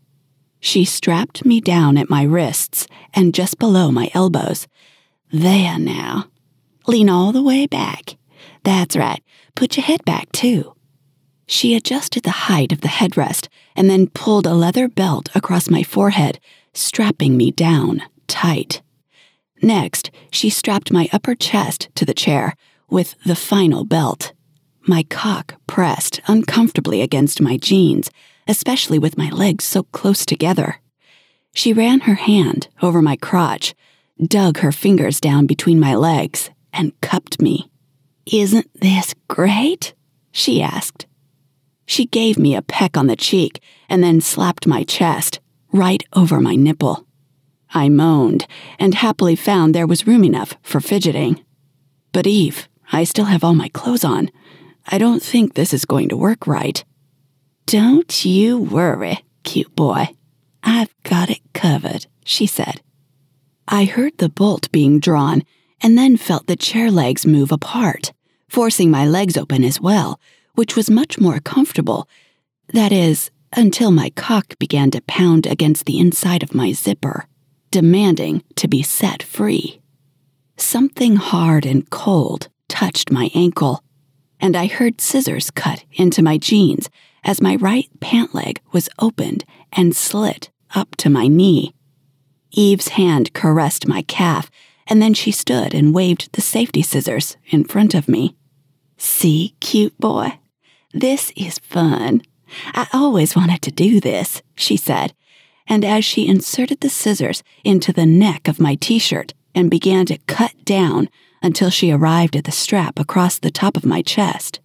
She 0.60 0.84
strapped 0.84 1.46
me 1.46 1.62
down 1.62 1.98
at 1.98 2.10
my 2.10 2.24
wrists 2.24 2.88
and 3.14 3.34
just 3.34 3.60
below 3.60 3.92
my 3.92 4.12
elbows. 4.14 4.68
There 5.32 5.80
now. 5.80 6.26
Lean 6.86 7.10
all 7.10 7.32
the 7.32 7.44
way 7.44 7.66
back. 7.66 8.18
That's 8.64 8.96
right. 8.96 9.24
Put 9.56 9.78
your 9.78 9.86
head 9.86 10.04
back, 10.06 10.32
too. 10.32 10.76
She 11.48 11.76
adjusted 11.76 12.24
the 12.24 12.48
height 12.48 12.72
of 12.72 12.82
the 12.82 12.88
headrest 12.88 13.48
and 13.76 13.90
then 13.90 14.08
pulled 14.08 14.46
a 14.46 14.54
leather 14.54 14.88
belt 14.88 15.30
across 15.34 15.70
my 15.70 15.84
forehead, 15.84 16.40
strapping 16.74 17.36
me 17.38 17.52
down 17.52 18.04
tight. 18.28 18.82
Next, 19.62 20.12
she 20.32 20.50
strapped 20.50 20.92
my 20.92 21.10
upper 21.12 21.36
chest 21.36 21.90
to 21.96 22.06
the 22.06 22.14
chair 22.14 22.56
with 22.90 23.16
the 23.26 23.36
final 23.36 23.84
belt. 23.84 24.34
My 24.88 25.04
cock 25.04 25.56
pressed 25.68 26.22
uncomfortably 26.28 27.02
against 27.02 27.42
my 27.42 27.58
jeans 27.58 28.10
especially 28.50 28.98
with 28.98 29.16
my 29.16 29.30
legs 29.30 29.64
so 29.64 29.84
close 29.84 30.26
together. 30.26 30.82
She 31.54 31.72
ran 31.72 32.02
her 32.02 32.16
hand 32.16 32.68
over 32.82 33.02
my 33.02 33.16
crotch, 33.16 33.76
dug 34.22 34.58
her 34.58 34.72
fingers 34.72 35.22
down 35.22 35.46
between 35.46 35.80
my 35.80 35.96
legs, 35.96 36.50
and 36.74 37.00
cupped 37.00 37.40
me. 37.42 37.70
Isn't 38.32 38.70
this 38.80 39.16
great? 39.28 39.94
she 40.32 40.62
asked. 40.62 41.08
She 41.88 42.06
gave 42.06 42.38
me 42.38 42.56
a 42.56 42.62
peck 42.62 42.96
on 42.96 43.08
the 43.08 43.16
cheek 43.16 43.60
and 43.90 44.04
then 44.04 44.22
slapped 44.22 44.68
my 44.68 44.84
chest, 44.84 45.40
right 45.72 46.04
over 46.14 46.40
my 46.40 46.56
nipple. 46.56 47.08
I 47.74 47.90
moaned 47.90 48.46
and 48.78 48.94
happily 48.94 49.36
found 49.36 49.74
there 49.74 49.88
was 49.88 50.06
room 50.06 50.24
enough 50.24 50.54
for 50.62 50.80
fidgeting. 50.80 51.44
But 52.12 52.28
Eve, 52.28 52.68
I 52.92 53.04
still 53.04 53.26
have 53.26 53.44
all 53.44 53.56
my 53.56 53.70
clothes 53.70 54.04
on. 54.04 54.30
I 54.88 55.00
don't 55.00 55.24
think 55.24 55.54
this 55.54 55.74
is 55.74 55.86
going 55.86 56.10
to 56.10 56.18
work 56.18 56.46
right. 56.46 56.84
Don't 57.66 58.26
you 58.26 58.60
worry, 58.60 59.24
cute 59.44 59.76
boy. 59.76 60.10
I've 60.62 60.94
got 61.04 61.32
it 61.32 61.42
covered, 61.54 62.06
she 62.24 62.46
said. 62.46 62.82
I 63.68 63.86
heard 63.86 64.18
the 64.18 64.30
bolt 64.30 64.72
being 64.72 65.00
drawn 65.00 65.44
and 65.82 65.98
then 65.98 66.18
felt 66.18 66.48
the 66.48 66.56
chair 66.56 66.92
legs 66.92 67.26
move 67.26 67.52
apart, 67.52 68.12
forcing 68.50 68.92
my 68.92 69.06
legs 69.06 69.38
open 69.38 69.64
as 69.64 69.80
well, 69.80 70.20
which 70.56 70.76
was 70.76 70.90
much 70.90 71.20
more 71.20 71.40
comfortable. 71.40 72.08
That 72.74 72.92
is, 72.92 73.32
until 73.54 73.92
my 73.92 74.10
cock 74.12 74.58
began 74.60 74.92
to 74.92 75.02
pound 75.02 75.46
against 75.46 75.86
the 75.86 76.00
inside 76.00 76.44
of 76.44 76.54
my 76.54 76.72
zipper, 76.72 77.28
demanding 77.72 78.44
to 78.56 78.68
be 78.68 78.84
set 78.84 79.24
free. 79.24 79.82
Something 80.58 81.16
hard 81.16 81.66
and 81.66 81.90
cold 81.90 82.50
touched 82.68 83.12
my 83.12 83.32
ankle, 83.34 83.84
and 84.40 84.56
I 84.56 84.68
heard 84.68 85.02
scissors 85.02 85.52
cut 85.52 85.84
into 85.94 86.22
my 86.22 86.38
jeans 86.38 86.90
as 87.24 87.42
my 87.42 87.56
right 87.56 87.90
pant 88.00 88.34
leg 88.34 88.62
was 88.72 88.90
opened 89.00 89.46
and 89.74 89.96
slit 89.96 90.50
up 90.76 90.96
to 90.98 91.10
my 91.10 91.28
knee. 91.28 91.74
Eve's 92.52 92.90
hand 92.90 93.34
caressed 93.34 93.88
my 93.88 94.02
calf, 94.04 94.50
and 94.88 95.02
then 95.02 95.14
she 95.14 95.32
stood 95.32 95.74
and 95.74 95.94
waved 95.94 96.32
the 96.34 96.42
safety 96.42 96.82
scissors 96.82 97.38
in 97.48 97.64
front 97.64 97.94
of 97.94 98.08
me. 98.08 98.36
See, 99.00 99.56
cute 99.62 99.98
boy, 99.98 100.40
this 100.94 101.32
is 101.36 101.58
fun. 101.60 102.22
I 102.74 102.88
always 102.92 103.34
wanted 103.36 103.62
to 103.62 103.72
do 103.72 104.02
this, 104.02 104.42
she 104.56 104.76
said, 104.76 105.14
and 105.68 105.86
as 105.86 106.04
she 106.04 106.28
inserted 106.28 106.82
the 106.82 106.90
scissors 106.90 107.42
into 107.64 107.94
the 107.94 108.06
neck 108.06 108.50
of 108.50 108.60
my 108.60 108.76
t 108.76 109.00
shirt 109.00 109.34
and 109.56 109.72
began 109.72 110.06
to 110.08 110.18
cut 110.28 110.54
down 110.66 111.08
until 111.42 111.70
she 111.70 111.92
arrived 111.92 112.36
at 112.36 112.44
the 112.44 112.52
strap 112.52 113.00
across 113.00 113.40
the 113.40 113.50
top 113.50 113.78
of 113.78 113.86
my 113.86 114.02
chest. 114.02 114.60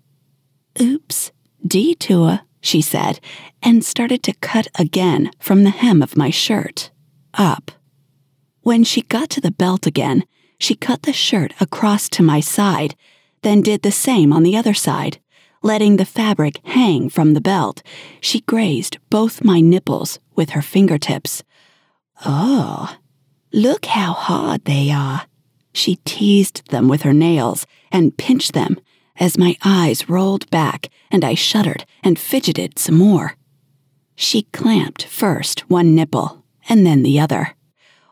Oops, 0.81 1.31
Detour, 1.64 2.41
she 2.61 2.81
said, 2.81 3.21
and 3.62 3.85
started 3.85 4.25
to 4.25 4.35
cut 4.35 4.67
again 4.76 5.31
from 5.38 5.62
the 5.62 5.71
hem 5.71 6.03
of 6.03 6.17
my 6.17 6.31
shirt, 6.31 6.91
up. 7.35 7.71
When 8.62 8.83
she 8.83 9.03
got 9.03 9.31
to 9.31 9.41
the 9.41 9.53
belt 9.53 9.87
again, 9.87 10.25
she 10.59 10.75
cut 10.75 11.03
the 11.03 11.12
shirt 11.12 11.53
across 11.61 12.09
to 12.09 12.23
my 12.23 12.41
side, 12.41 12.97
then 13.44 13.60
did 13.60 13.82
the 13.82 13.92
same 13.92 14.32
on 14.32 14.42
the 14.42 14.56
other 14.56 14.74
side. 14.74 15.18
Letting 15.62 15.96
the 15.96 16.04
fabric 16.04 16.60
hang 16.64 17.08
from 17.08 17.32
the 17.32 17.40
belt, 17.40 17.82
she 18.20 18.40
grazed 18.42 18.98
both 19.08 19.44
my 19.44 19.60
nipples 19.60 20.18
with 20.34 20.50
her 20.50 20.60
fingertips. 20.62 21.42
Oh, 22.26 22.96
look 23.52 23.86
how 23.86 24.12
hard 24.12 24.64
they 24.64 24.90
are. 24.90 25.26
She 25.72 25.96
teased 26.04 26.70
them 26.70 26.88
with 26.88 27.02
her 27.02 27.12
nails 27.12 27.66
and 27.90 28.16
pinched 28.16 28.52
them 28.52 28.78
as 29.16 29.38
my 29.38 29.56
eyes 29.64 30.08
rolled 30.08 30.50
back 30.50 30.88
and 31.10 31.24
I 31.24 31.34
shuddered 31.34 31.86
and 32.02 32.18
fidgeted 32.18 32.78
some 32.78 32.96
more. 32.96 33.36
She 34.16 34.42
clamped 34.52 35.04
first 35.04 35.68
one 35.70 35.94
nipple 35.94 36.44
and 36.68 36.86
then 36.86 37.02
the 37.02 37.18
other. 37.18 37.54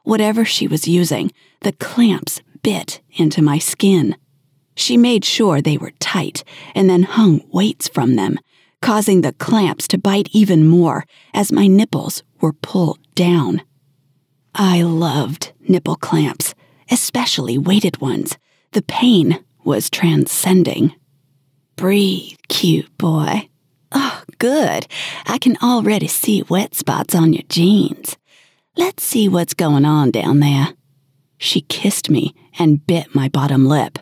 Whatever 0.04 0.44
she 0.44 0.66
was 0.66 0.88
using, 0.88 1.32
the 1.60 1.72
clamps 1.72 2.40
bit 2.62 3.00
into 3.12 3.42
my 3.42 3.58
skin. 3.58 4.16
She 4.75 4.97
made 4.97 5.25
sure 5.25 5.61
they 5.61 5.76
were 5.76 5.93
tight 5.99 6.45
and 6.75 6.88
then 6.88 7.02
hung 7.02 7.43
weights 7.52 7.88
from 7.88 8.17
them, 8.17 8.38
causing 8.81 9.21
the 9.21 9.33
clamps 9.35 9.87
to 9.88 9.99
bite 9.99 10.29
even 10.33 10.67
more 10.67 11.05
as 11.35 11.52
my 11.52 11.67
nipples 11.67 12.23
were 12.41 12.52
pulled 12.52 12.99
down. 13.14 13.62
I 14.55 14.83
loved 14.83 15.52
nipple 15.61 15.97
clamps, 15.97 16.55
especially 16.91 17.59
weighted 17.59 18.00
ones. 18.00 18.37
The 18.73 18.83
pain 18.83 19.43
was 19.64 19.91
transcending. 19.91 20.95
Breathe, 21.76 22.38
cute 22.49 22.97
boy. 22.99 23.49
Oh, 23.93 24.23
good. 24.38 24.87
I 25.26 25.38
can 25.38 25.57
already 25.62 26.09
see 26.09 26.43
wet 26.43 26.75
spots 26.75 27.14
on 27.14 27.33
your 27.33 27.45
jeans. 27.49 28.17
Let's 28.76 29.05
see 29.05 29.29
what's 29.29 29.55
going 29.55 29.85
on 29.85 30.11
down 30.11 30.41
there. 30.41 30.69
She 31.37 31.61
kissed 31.62 32.09
me 32.09 32.35
and 32.59 32.87
bit 32.87 33.14
my 33.14 33.29
bottom 33.29 33.67
lip. 33.67 33.99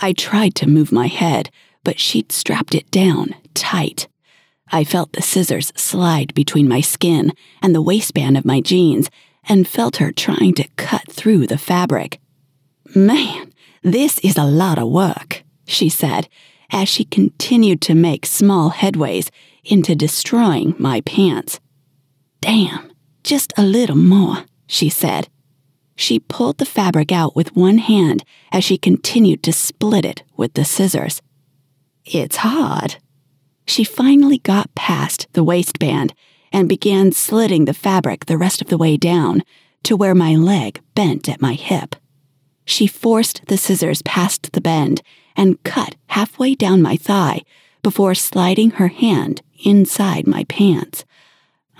I 0.00 0.12
tried 0.12 0.54
to 0.56 0.68
move 0.68 0.92
my 0.92 1.06
head, 1.06 1.50
but 1.82 1.98
she'd 1.98 2.32
strapped 2.32 2.74
it 2.74 2.90
down 2.90 3.34
tight. 3.54 4.08
I 4.72 4.84
felt 4.84 5.12
the 5.12 5.22
scissors 5.22 5.72
slide 5.76 6.34
between 6.34 6.68
my 6.68 6.80
skin 6.80 7.32
and 7.62 7.74
the 7.74 7.82
waistband 7.82 8.36
of 8.36 8.44
my 8.44 8.60
jeans 8.60 9.08
and 9.48 9.68
felt 9.68 9.98
her 9.98 10.10
trying 10.10 10.54
to 10.54 10.68
cut 10.76 11.10
through 11.10 11.46
the 11.46 11.58
fabric. 11.58 12.18
Man, 12.94 13.52
this 13.82 14.18
is 14.20 14.36
a 14.36 14.44
lot 14.44 14.78
of 14.78 14.88
work, 14.88 15.42
she 15.66 15.88
said 15.88 16.28
as 16.70 16.88
she 16.88 17.04
continued 17.04 17.80
to 17.80 17.94
make 17.94 18.26
small 18.26 18.70
headways 18.70 19.30
into 19.64 19.94
destroying 19.94 20.74
my 20.78 21.00
pants. 21.02 21.60
Damn, 22.40 22.92
just 23.22 23.52
a 23.56 23.62
little 23.62 23.96
more, 23.96 24.44
she 24.66 24.88
said. 24.88 25.28
She 25.96 26.18
pulled 26.18 26.58
the 26.58 26.64
fabric 26.64 27.12
out 27.12 27.36
with 27.36 27.56
one 27.56 27.78
hand 27.78 28.24
as 28.50 28.64
she 28.64 28.76
continued 28.76 29.42
to 29.44 29.52
split 29.52 30.04
it 30.04 30.22
with 30.36 30.54
the 30.54 30.64
scissors. 30.64 31.22
It's 32.04 32.36
hard. 32.36 32.96
She 33.66 33.84
finally 33.84 34.38
got 34.38 34.74
past 34.74 35.26
the 35.32 35.44
waistband 35.44 36.14
and 36.52 36.68
began 36.68 37.12
slitting 37.12 37.64
the 37.64 37.74
fabric 37.74 38.26
the 38.26 38.38
rest 38.38 38.60
of 38.60 38.68
the 38.68 38.78
way 38.78 38.96
down 38.96 39.42
to 39.84 39.96
where 39.96 40.14
my 40.14 40.34
leg 40.34 40.80
bent 40.94 41.28
at 41.28 41.40
my 41.40 41.54
hip. 41.54 41.96
She 42.64 42.86
forced 42.86 43.42
the 43.46 43.56
scissors 43.56 44.02
past 44.02 44.52
the 44.52 44.60
bend 44.60 45.02
and 45.36 45.62
cut 45.62 45.96
halfway 46.08 46.54
down 46.54 46.82
my 46.82 46.96
thigh 46.96 47.42
before 47.82 48.14
sliding 48.14 48.72
her 48.72 48.88
hand 48.88 49.42
inside 49.64 50.26
my 50.26 50.44
pants. 50.44 51.04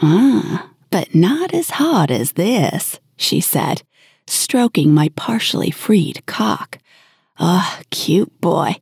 Ah, 0.02 0.70
but 0.90 1.14
not 1.14 1.54
as 1.54 1.70
hard 1.70 2.10
as 2.10 2.32
this, 2.32 3.00
she 3.16 3.40
said, 3.40 3.82
stroking 4.26 4.92
my 4.92 5.10
partially 5.16 5.70
freed 5.70 6.24
cock. 6.26 6.78
Ah, 7.38 7.78
oh, 7.78 7.82
cute 7.90 8.40
boy. 8.40 8.76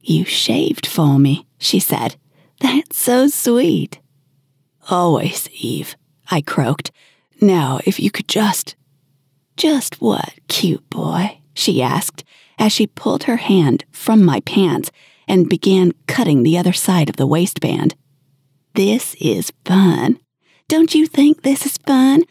You 0.00 0.24
shaved 0.24 0.86
for 0.86 1.18
me, 1.18 1.46
she 1.58 1.80
said. 1.80 2.16
That's 2.60 2.96
so 2.96 3.28
sweet. 3.28 4.00
Always, 4.90 5.48
Eve, 5.52 5.96
I 6.30 6.40
croaked. 6.40 6.90
Now, 7.40 7.80
if 7.84 8.00
you 8.00 8.10
could 8.10 8.28
just. 8.28 8.74
Just 9.56 10.00
what, 10.00 10.34
cute 10.48 10.88
boy? 10.88 11.40
she 11.54 11.82
asked 11.82 12.24
as 12.58 12.72
she 12.72 12.86
pulled 12.86 13.24
her 13.24 13.36
hand 13.36 13.84
from 13.90 14.24
my 14.24 14.40
pants 14.40 14.90
and 15.26 15.48
began 15.48 15.92
cutting 16.06 16.42
the 16.42 16.56
other 16.56 16.72
side 16.72 17.08
of 17.08 17.16
the 17.16 17.26
waistband. 17.26 17.94
This 18.74 19.14
is 19.20 19.52
fun. 19.64 20.18
Don't 20.68 20.94
you 20.94 21.06
think 21.06 21.42
this 21.42 21.66
is 21.66 21.76
fun? 21.78 22.22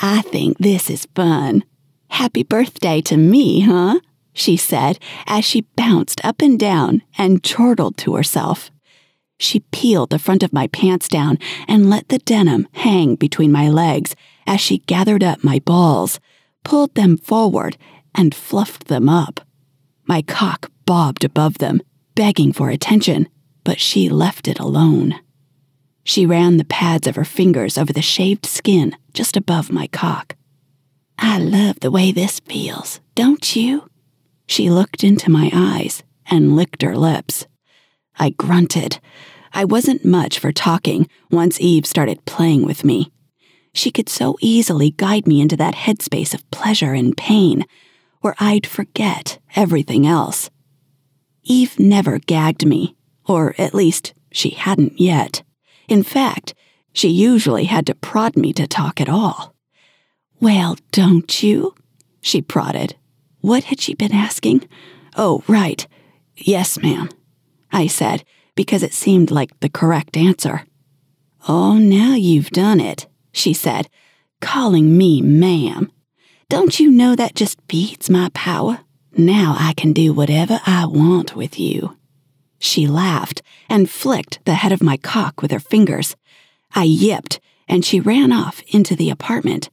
I 0.00 0.22
think 0.22 0.58
this 0.58 0.90
is 0.90 1.06
fun. 1.14 1.64
Happy 2.08 2.42
birthday 2.42 3.00
to 3.02 3.16
me, 3.16 3.60
huh? 3.60 4.00
she 4.32 4.56
said 4.56 4.98
as 5.26 5.44
she 5.44 5.62
bounced 5.76 6.24
up 6.24 6.42
and 6.42 6.58
down 6.58 7.02
and 7.16 7.42
chortled 7.42 7.96
to 7.98 8.14
herself. 8.16 8.70
She 9.38 9.60
peeled 9.60 10.10
the 10.10 10.18
front 10.18 10.42
of 10.42 10.52
my 10.52 10.66
pants 10.68 11.08
down 11.08 11.38
and 11.66 11.90
let 11.90 12.08
the 12.08 12.18
denim 12.18 12.68
hang 12.72 13.14
between 13.14 13.52
my 13.52 13.68
legs 13.68 14.14
as 14.46 14.60
she 14.60 14.78
gathered 14.78 15.24
up 15.24 15.42
my 15.42 15.58
balls, 15.60 16.20
pulled 16.64 16.94
them 16.94 17.16
forward, 17.16 17.76
and 18.14 18.34
fluffed 18.34 18.88
them 18.88 19.08
up. 19.08 19.40
My 20.06 20.22
cock 20.22 20.70
bobbed 20.86 21.24
above 21.24 21.58
them, 21.58 21.80
begging 22.14 22.52
for 22.52 22.70
attention, 22.70 23.28
but 23.64 23.80
she 23.80 24.08
left 24.08 24.46
it 24.46 24.60
alone. 24.60 25.14
She 26.04 26.26
ran 26.26 26.58
the 26.58 26.64
pads 26.64 27.06
of 27.06 27.16
her 27.16 27.24
fingers 27.24 27.78
over 27.78 27.92
the 27.92 28.02
shaved 28.02 28.46
skin 28.46 28.96
just 29.14 29.36
above 29.36 29.72
my 29.72 29.86
cock. 29.86 30.36
I 31.18 31.38
love 31.38 31.80
the 31.80 31.90
way 31.90 32.12
this 32.12 32.40
feels, 32.40 33.00
don't 33.14 33.54
you? 33.56 33.88
She 34.46 34.70
looked 34.70 35.04
into 35.04 35.30
my 35.30 35.50
eyes 35.52 36.02
and 36.30 36.56
licked 36.56 36.82
her 36.82 36.96
lips. 36.96 37.46
I 38.18 38.30
grunted. 38.30 39.00
I 39.52 39.64
wasn't 39.64 40.04
much 40.04 40.38
for 40.38 40.52
talking 40.52 41.08
once 41.30 41.60
Eve 41.60 41.86
started 41.86 42.24
playing 42.24 42.64
with 42.64 42.84
me. 42.84 43.12
She 43.72 43.90
could 43.90 44.08
so 44.08 44.36
easily 44.40 44.90
guide 44.90 45.26
me 45.26 45.40
into 45.40 45.56
that 45.56 45.74
headspace 45.74 46.34
of 46.34 46.48
pleasure 46.50 46.92
and 46.92 47.16
pain 47.16 47.64
where 48.20 48.34
I'd 48.38 48.66
forget 48.66 49.38
everything 49.54 50.06
else. 50.06 50.50
Eve 51.42 51.78
never 51.78 52.18
gagged 52.18 52.66
me, 52.66 52.96
or 53.26 53.54
at 53.58 53.74
least 53.74 54.14
she 54.32 54.50
hadn't 54.50 54.98
yet. 54.98 55.42
In 55.88 56.02
fact, 56.02 56.54
she 56.92 57.08
usually 57.08 57.64
had 57.64 57.86
to 57.86 57.94
prod 57.94 58.36
me 58.36 58.52
to 58.54 58.66
talk 58.66 59.00
at 59.00 59.08
all. 59.08 59.53
Well, 60.40 60.76
don't 60.90 61.42
you? 61.42 61.74
She 62.20 62.42
prodded. 62.42 62.96
What 63.40 63.64
had 63.64 63.80
she 63.80 63.94
been 63.94 64.14
asking? 64.14 64.68
Oh, 65.16 65.42
right. 65.46 65.86
Yes, 66.36 66.78
ma'am, 66.78 67.08
I 67.72 67.86
said, 67.86 68.24
because 68.54 68.82
it 68.82 68.92
seemed 68.92 69.30
like 69.30 69.58
the 69.60 69.68
correct 69.68 70.16
answer. 70.16 70.64
Oh, 71.46 71.74
now 71.78 72.14
you've 72.14 72.50
done 72.50 72.80
it, 72.80 73.06
she 73.32 73.52
said, 73.52 73.88
calling 74.40 74.96
me 74.96 75.20
ma'am. 75.20 75.92
Don't 76.48 76.80
you 76.80 76.90
know 76.90 77.14
that 77.14 77.34
just 77.34 77.64
beats 77.68 78.10
my 78.10 78.30
power? 78.34 78.80
Now 79.16 79.56
I 79.58 79.74
can 79.74 79.92
do 79.92 80.12
whatever 80.12 80.60
I 80.66 80.86
want 80.86 81.36
with 81.36 81.58
you. 81.58 81.96
She 82.58 82.86
laughed 82.86 83.42
and 83.68 83.90
flicked 83.90 84.40
the 84.44 84.54
head 84.54 84.72
of 84.72 84.82
my 84.82 84.96
cock 84.96 85.42
with 85.42 85.50
her 85.50 85.60
fingers. 85.60 86.16
I 86.74 86.84
yipped, 86.84 87.38
and 87.68 87.84
she 87.84 88.00
ran 88.00 88.32
off 88.32 88.62
into 88.68 88.96
the 88.96 89.10
apartment. 89.10 89.70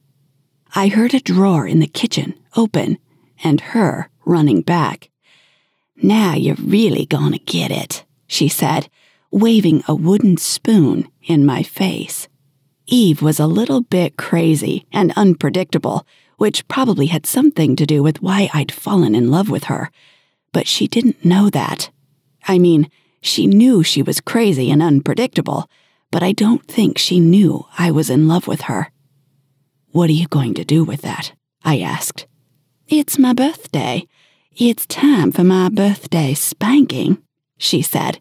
I 0.74 0.88
heard 0.88 1.12
a 1.12 1.20
drawer 1.20 1.66
in 1.66 1.80
the 1.80 1.86
kitchen 1.86 2.32
open 2.56 2.96
and 3.44 3.60
her 3.60 4.08
running 4.24 4.62
back. 4.62 5.10
Now 5.96 6.34
you're 6.34 6.56
really 6.56 7.04
gonna 7.04 7.38
get 7.38 7.70
it, 7.70 8.06
she 8.26 8.48
said, 8.48 8.88
waving 9.30 9.82
a 9.86 9.94
wooden 9.94 10.38
spoon 10.38 11.08
in 11.22 11.44
my 11.44 11.62
face. 11.62 12.26
Eve 12.86 13.20
was 13.20 13.38
a 13.38 13.46
little 13.46 13.82
bit 13.82 14.16
crazy 14.16 14.86
and 14.90 15.12
unpredictable, 15.14 16.06
which 16.38 16.66
probably 16.68 17.06
had 17.06 17.26
something 17.26 17.76
to 17.76 17.84
do 17.84 18.02
with 18.02 18.22
why 18.22 18.48
I'd 18.54 18.72
fallen 18.72 19.14
in 19.14 19.30
love 19.30 19.50
with 19.50 19.64
her. 19.64 19.90
But 20.52 20.66
she 20.66 20.86
didn't 20.88 21.22
know 21.22 21.50
that. 21.50 21.90
I 22.48 22.58
mean, 22.58 22.90
she 23.20 23.46
knew 23.46 23.82
she 23.82 24.02
was 24.02 24.20
crazy 24.20 24.70
and 24.70 24.82
unpredictable, 24.82 25.68
but 26.10 26.22
I 26.22 26.32
don't 26.32 26.66
think 26.66 26.96
she 26.96 27.20
knew 27.20 27.66
I 27.78 27.90
was 27.90 28.08
in 28.08 28.26
love 28.26 28.46
with 28.46 28.62
her. 28.62 28.91
What 29.92 30.10
are 30.10 30.14
you 30.14 30.26
going 30.28 30.54
to 30.54 30.64
do 30.64 30.84
with 30.84 31.02
that? 31.02 31.32
I 31.64 31.80
asked. 31.80 32.26
It's 32.88 33.18
my 33.18 33.32
birthday. 33.32 34.06
It's 34.56 34.86
time 34.86 35.32
for 35.32 35.44
my 35.44 35.68
birthday 35.68 36.34
spanking, 36.34 37.22
she 37.56 37.80
said. 37.80 38.20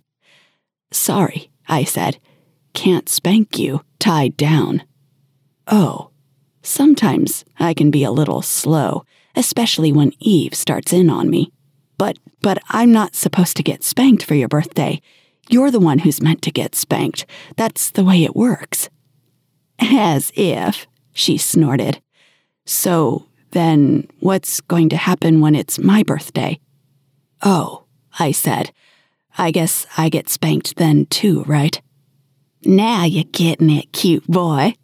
Sorry, 0.92 1.52
I 1.68 1.84
said. 1.84 2.20
Can't 2.74 3.10
spank 3.10 3.58
you 3.58 3.84
tied 4.00 4.38
down. 4.38 4.84
Oh, 5.68 6.12
Sometimes 6.64 7.44
I 7.60 7.74
can 7.74 7.90
be 7.90 8.04
a 8.04 8.12
little 8.12 8.42
slow, 8.42 9.04
especially 9.36 9.92
when 9.92 10.14
Eve 10.20 10.54
starts 10.54 10.94
in 10.94 11.10
on 11.10 11.30
me. 11.30 11.52
But 11.98 12.18
but 12.42 12.60
I'm 12.70 12.92
not 12.92 13.16
supposed 13.16 13.58
to 13.58 13.64
get 13.64 13.84
spanked 13.84 14.24
for 14.24 14.36
your 14.36 14.48
birthday. 14.48 15.02
You're 15.50 15.72
the 15.72 15.80
one 15.80 16.00
who's 16.00 16.22
meant 16.22 16.42
to 16.44 16.52
get 16.52 16.76
spanked. 16.76 17.26
That's 17.58 17.92
the 17.92 18.04
way 18.04 18.24
it 18.24 18.36
works. 18.36 18.90
As 19.80 20.32
if, 20.36 20.86
she 21.14 21.38
snorted. 21.38 22.02
So 22.66 23.28
then 23.52 24.08
what's 24.20 24.62
going 24.62 24.90
to 24.90 24.98
happen 24.98 25.42
when 25.42 25.56
it's 25.56 25.80
my 25.80 26.04
birthday? 26.04 26.60
Oh, 27.44 27.86
I 28.20 28.32
said. 28.32 28.72
I 29.38 29.52
guess 29.52 29.86
I 29.98 30.10
get 30.10 30.30
spanked 30.30 30.76
then 30.76 31.06
too, 31.06 31.44
right? 31.44 31.82
Now 32.64 33.06
you're 33.06 33.24
getting 33.24 33.70
it, 33.70 33.92
cute 33.92 34.28
boy, 34.28 34.76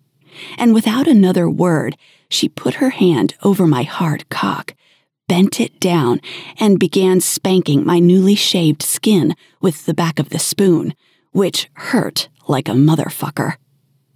and 0.58 0.74
without 0.74 1.08
another 1.08 1.50
word, 1.50 1.98
she 2.30 2.50
put 2.50 2.76
her 2.76 2.90
hand 2.90 3.36
over 3.44 3.68
my 3.68 3.84
hard 3.84 4.28
cock, 4.30 4.74
bent 5.28 5.60
it 5.60 5.80
down, 5.80 6.22
and 6.60 6.80
began 6.80 7.22
spanking 7.22 7.86
my 7.86 8.00
newly 8.00 8.36
shaved 8.36 8.82
skin 8.82 9.36
with 9.62 9.86
the 9.86 9.94
back 9.94 10.20
of 10.20 10.30
the 10.30 10.40
spoon, 10.40 10.94
which 11.32 11.70
hurt 11.74 12.30
like 12.48 12.68
a 12.68 12.74
motherfucker. 12.74 13.56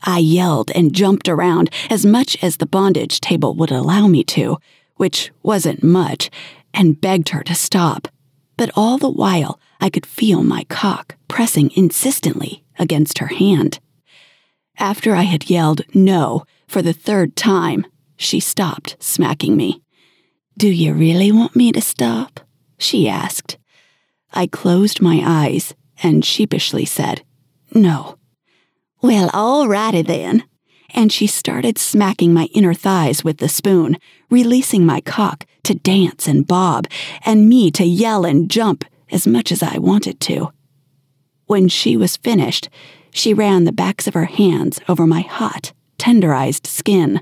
I 0.03 0.19
yelled 0.19 0.71
and 0.71 0.93
jumped 0.93 1.29
around 1.29 1.69
as 1.89 2.05
much 2.05 2.37
as 2.43 2.57
the 2.57 2.65
bondage 2.65 3.19
table 3.19 3.53
would 3.55 3.71
allow 3.71 4.07
me 4.07 4.23
to, 4.25 4.57
which 4.95 5.31
wasn't 5.43 5.83
much, 5.83 6.29
and 6.73 6.99
begged 6.99 7.29
her 7.29 7.43
to 7.43 7.55
stop. 7.55 8.07
But 8.57 8.71
all 8.75 8.97
the 8.97 9.09
while, 9.09 9.59
I 9.79 9.89
could 9.89 10.05
feel 10.05 10.43
my 10.43 10.63
cock 10.65 11.15
pressing 11.27 11.71
insistently 11.75 12.63
against 12.77 13.19
her 13.19 13.27
hand. 13.27 13.79
After 14.77 15.15
I 15.15 15.23
had 15.23 15.49
yelled 15.49 15.81
no 15.93 16.45
for 16.67 16.81
the 16.81 16.93
third 16.93 17.35
time, 17.35 17.85
she 18.15 18.39
stopped 18.39 18.97
smacking 18.99 19.57
me. 19.57 19.81
Do 20.57 20.69
you 20.69 20.93
really 20.93 21.31
want 21.31 21.55
me 21.55 21.71
to 21.71 21.81
stop? 21.81 22.39
she 22.77 23.07
asked. 23.07 23.57
I 24.33 24.47
closed 24.47 25.01
my 25.01 25.21
eyes 25.23 25.73
and 26.03 26.23
sheepishly 26.23 26.85
said, 26.85 27.23
No. 27.73 28.17
Well, 29.01 29.29
all 29.33 29.67
righty 29.67 30.01
then. 30.01 30.43
And 30.93 31.11
she 31.11 31.25
started 31.25 31.77
smacking 31.77 32.33
my 32.33 32.49
inner 32.53 32.73
thighs 32.73 33.23
with 33.23 33.37
the 33.37 33.49
spoon, 33.49 33.97
releasing 34.29 34.85
my 34.85 35.01
cock 35.01 35.45
to 35.63 35.73
dance 35.73 36.27
and 36.27 36.45
bob, 36.45 36.87
and 37.25 37.47
me 37.47 37.71
to 37.71 37.85
yell 37.85 38.25
and 38.25 38.49
jump 38.51 38.83
as 39.11 39.25
much 39.25 39.51
as 39.51 39.63
I 39.63 39.77
wanted 39.77 40.19
to. 40.21 40.51
When 41.45 41.67
she 41.67 41.97
was 41.97 42.17
finished, 42.17 42.69
she 43.11 43.33
ran 43.33 43.63
the 43.63 43.71
backs 43.71 44.07
of 44.07 44.13
her 44.13 44.25
hands 44.25 44.79
over 44.87 45.05
my 45.07 45.21
hot, 45.21 45.73
tenderized 45.97 46.67
skin, 46.67 47.21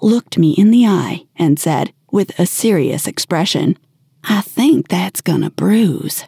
looked 0.00 0.38
me 0.38 0.52
in 0.52 0.70
the 0.70 0.86
eye, 0.86 1.26
and 1.36 1.58
said, 1.58 1.92
with 2.10 2.38
a 2.38 2.46
serious 2.46 3.06
expression, 3.06 3.76
I 4.24 4.40
think 4.40 4.88
that's 4.88 5.20
gonna 5.20 5.50
bruise. 5.50 6.24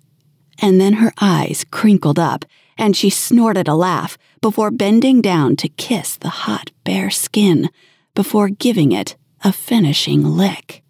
And 0.60 0.80
then 0.80 0.94
her 0.94 1.12
eyes 1.20 1.64
crinkled 1.70 2.18
up, 2.18 2.44
and 2.80 2.96
she 2.96 3.10
snorted 3.10 3.68
a 3.68 3.74
laugh 3.74 4.16
before 4.40 4.70
bending 4.70 5.20
down 5.20 5.54
to 5.54 5.68
kiss 5.68 6.16
the 6.16 6.30
hot, 6.30 6.72
bare 6.82 7.10
skin 7.10 7.68
before 8.14 8.48
giving 8.48 8.90
it 8.90 9.16
a 9.44 9.52
finishing 9.52 10.24
lick. 10.24 10.82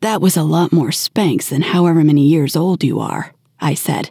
That 0.00 0.20
was 0.20 0.36
a 0.36 0.42
lot 0.42 0.72
more 0.72 0.90
spanks 0.90 1.48
than 1.48 1.62
however 1.62 2.02
many 2.02 2.26
years 2.26 2.56
old 2.56 2.82
you 2.82 2.98
are, 2.98 3.32
I 3.60 3.74
said. 3.74 4.10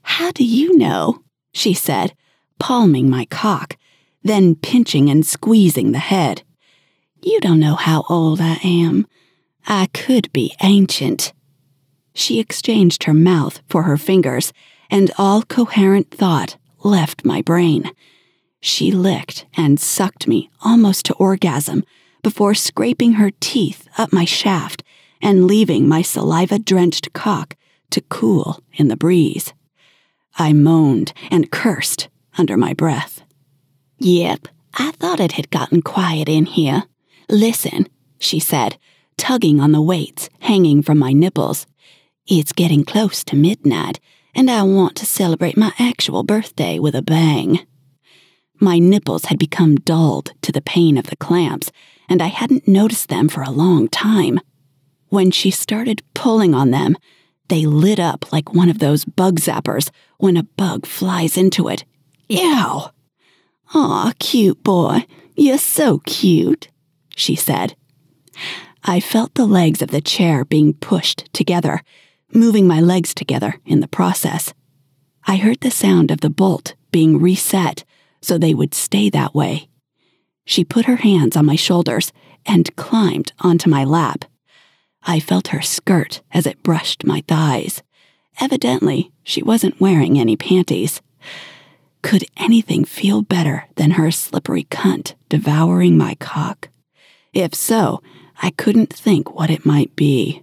How 0.00 0.30
do 0.32 0.44
you 0.44 0.78
know? 0.78 1.22
she 1.52 1.74
said, 1.74 2.14
palming 2.58 3.10
my 3.10 3.26
cock, 3.26 3.76
then 4.22 4.54
pinching 4.54 5.10
and 5.10 5.26
squeezing 5.26 5.92
the 5.92 5.98
head. 5.98 6.42
You 7.22 7.38
don't 7.40 7.60
know 7.60 7.74
how 7.74 8.04
old 8.08 8.40
I 8.40 8.58
am. 8.64 9.06
I 9.66 9.88
could 9.92 10.32
be 10.32 10.54
ancient. 10.62 11.34
She 12.14 12.40
exchanged 12.40 13.04
her 13.04 13.14
mouth 13.14 13.60
for 13.68 13.82
her 13.82 13.98
fingers, 13.98 14.52
and 14.90 15.10
all 15.18 15.42
coherent 15.42 16.10
thought 16.10 16.56
left 16.82 17.24
my 17.24 17.42
brain. 17.42 17.90
She 18.60 18.90
licked 18.90 19.46
and 19.56 19.78
sucked 19.78 20.26
me 20.26 20.50
almost 20.62 21.04
to 21.06 21.14
orgasm 21.14 21.84
before 22.22 22.54
scraping 22.54 23.14
her 23.14 23.30
teeth 23.40 23.88
up 23.96 24.12
my 24.12 24.24
shaft 24.24 24.82
and 25.20 25.46
leaving 25.46 25.88
my 25.88 26.02
saliva 26.02 26.58
drenched 26.58 27.12
cock 27.12 27.56
to 27.90 28.00
cool 28.02 28.62
in 28.74 28.88
the 28.88 28.96
breeze. 28.96 29.52
I 30.36 30.52
moaned 30.52 31.12
and 31.30 31.50
cursed 31.50 32.08
under 32.36 32.56
my 32.56 32.72
breath. 32.72 33.22
Yep, 33.98 34.48
I 34.74 34.92
thought 34.92 35.20
it 35.20 35.32
had 35.32 35.50
gotten 35.50 35.82
quiet 35.82 36.28
in 36.28 36.46
here. 36.46 36.84
Listen, 37.28 37.88
she 38.18 38.38
said, 38.38 38.78
tugging 39.16 39.60
on 39.60 39.72
the 39.72 39.82
weights 39.82 40.28
hanging 40.40 40.82
from 40.82 40.98
my 40.98 41.12
nipples. 41.12 41.66
It's 42.26 42.52
getting 42.52 42.84
close 42.84 43.24
to 43.24 43.36
midnight, 43.36 43.98
and 44.38 44.48
I 44.48 44.62
want 44.62 44.94
to 44.98 45.04
celebrate 45.04 45.56
my 45.56 45.72
actual 45.80 46.22
birthday 46.22 46.78
with 46.78 46.94
a 46.94 47.02
bang. 47.02 47.66
My 48.60 48.78
nipples 48.78 49.24
had 49.24 49.36
become 49.36 49.74
dulled 49.74 50.30
to 50.42 50.52
the 50.52 50.60
pain 50.62 50.96
of 50.96 51.06
the 51.06 51.16
clamps, 51.16 51.72
and 52.08 52.22
I 52.22 52.28
hadn't 52.28 52.68
noticed 52.68 53.08
them 53.08 53.28
for 53.28 53.42
a 53.42 53.50
long 53.50 53.88
time. 53.88 54.38
When 55.08 55.32
she 55.32 55.50
started 55.50 56.04
pulling 56.14 56.54
on 56.54 56.70
them, 56.70 56.96
they 57.48 57.66
lit 57.66 57.98
up 57.98 58.32
like 58.32 58.54
one 58.54 58.68
of 58.68 58.78
those 58.78 59.04
bug 59.04 59.40
zappers 59.40 59.90
when 60.18 60.36
a 60.36 60.44
bug 60.44 60.86
flies 60.86 61.36
into 61.36 61.66
it. 61.66 61.84
Ew! 62.28 62.82
Aw, 63.74 64.12
cute 64.20 64.62
boy, 64.62 65.04
you're 65.34 65.58
so 65.58 65.98
cute 66.06 66.68
she 67.16 67.34
said. 67.34 67.74
I 68.84 69.00
felt 69.00 69.34
the 69.34 69.46
legs 69.46 69.82
of 69.82 69.90
the 69.90 70.00
chair 70.00 70.44
being 70.44 70.74
pushed 70.74 71.28
together, 71.32 71.82
moving 72.32 72.66
my 72.66 72.80
legs 72.80 73.14
together 73.14 73.56
in 73.64 73.80
the 73.80 73.88
process. 73.88 74.52
I 75.26 75.36
heard 75.36 75.60
the 75.60 75.70
sound 75.70 76.10
of 76.10 76.20
the 76.20 76.30
bolt 76.30 76.74
being 76.90 77.20
reset 77.20 77.84
so 78.20 78.38
they 78.38 78.54
would 78.54 78.74
stay 78.74 79.10
that 79.10 79.34
way. 79.34 79.68
She 80.44 80.64
put 80.64 80.86
her 80.86 80.96
hands 80.96 81.36
on 81.36 81.46
my 81.46 81.56
shoulders 81.56 82.12
and 82.46 82.74
climbed 82.76 83.32
onto 83.40 83.68
my 83.68 83.84
lap. 83.84 84.24
I 85.02 85.20
felt 85.20 85.48
her 85.48 85.62
skirt 85.62 86.22
as 86.32 86.46
it 86.46 86.62
brushed 86.62 87.04
my 87.04 87.22
thighs. 87.28 87.82
Evidently, 88.40 89.12
she 89.22 89.42
wasn't 89.42 89.80
wearing 89.80 90.18
any 90.18 90.36
panties. 90.36 91.02
Could 92.02 92.24
anything 92.36 92.84
feel 92.84 93.22
better 93.22 93.66
than 93.76 93.92
her 93.92 94.10
slippery 94.10 94.64
cunt 94.64 95.14
devouring 95.28 95.96
my 95.98 96.14
cock? 96.14 96.68
If 97.32 97.54
so, 97.54 98.02
I 98.42 98.50
couldn't 98.50 98.92
think 98.92 99.34
what 99.34 99.50
it 99.50 99.66
might 99.66 99.94
be. 99.96 100.42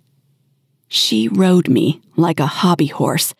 She 0.87 1.27
rode 1.27 1.67
me 1.67 2.01
like 2.15 2.39
a 2.39 2.45
hobby 2.45 2.87
horse, 2.87 3.33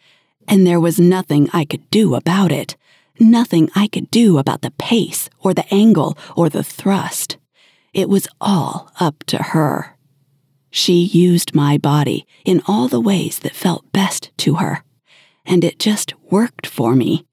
and 0.48 0.66
there 0.66 0.80
was 0.80 1.00
nothing 1.00 1.50
I 1.54 1.66
could 1.66 1.90
do 1.90 2.16
about 2.16 2.52
it. 2.52 2.76
Nothing 3.20 3.70
I 3.76 3.88
could 3.88 4.12
do 4.12 4.38
about 4.38 4.62
the 4.62 4.72
pace 4.72 5.30
or 5.40 5.54
the 5.54 5.74
angle 5.74 6.18
or 6.36 6.50
the 6.50 6.64
thrust. 6.64 7.38
It 7.94 8.10
was 8.10 8.28
all 8.42 8.92
up 9.00 9.24
to 9.28 9.38
her. 9.38 9.96
She 10.70 11.04
used 11.04 11.56
my 11.56 11.78
body 11.78 12.28
in 12.44 12.62
all 12.68 12.88
the 12.88 13.00
ways 13.00 13.40
that 13.40 13.56
felt 13.56 13.92
best 13.94 14.32
to 14.40 14.56
her, 14.56 14.84
and 15.46 15.64
it 15.64 15.80
just 15.80 16.14
worked 16.30 16.68
for 16.68 16.96
me 16.96 17.26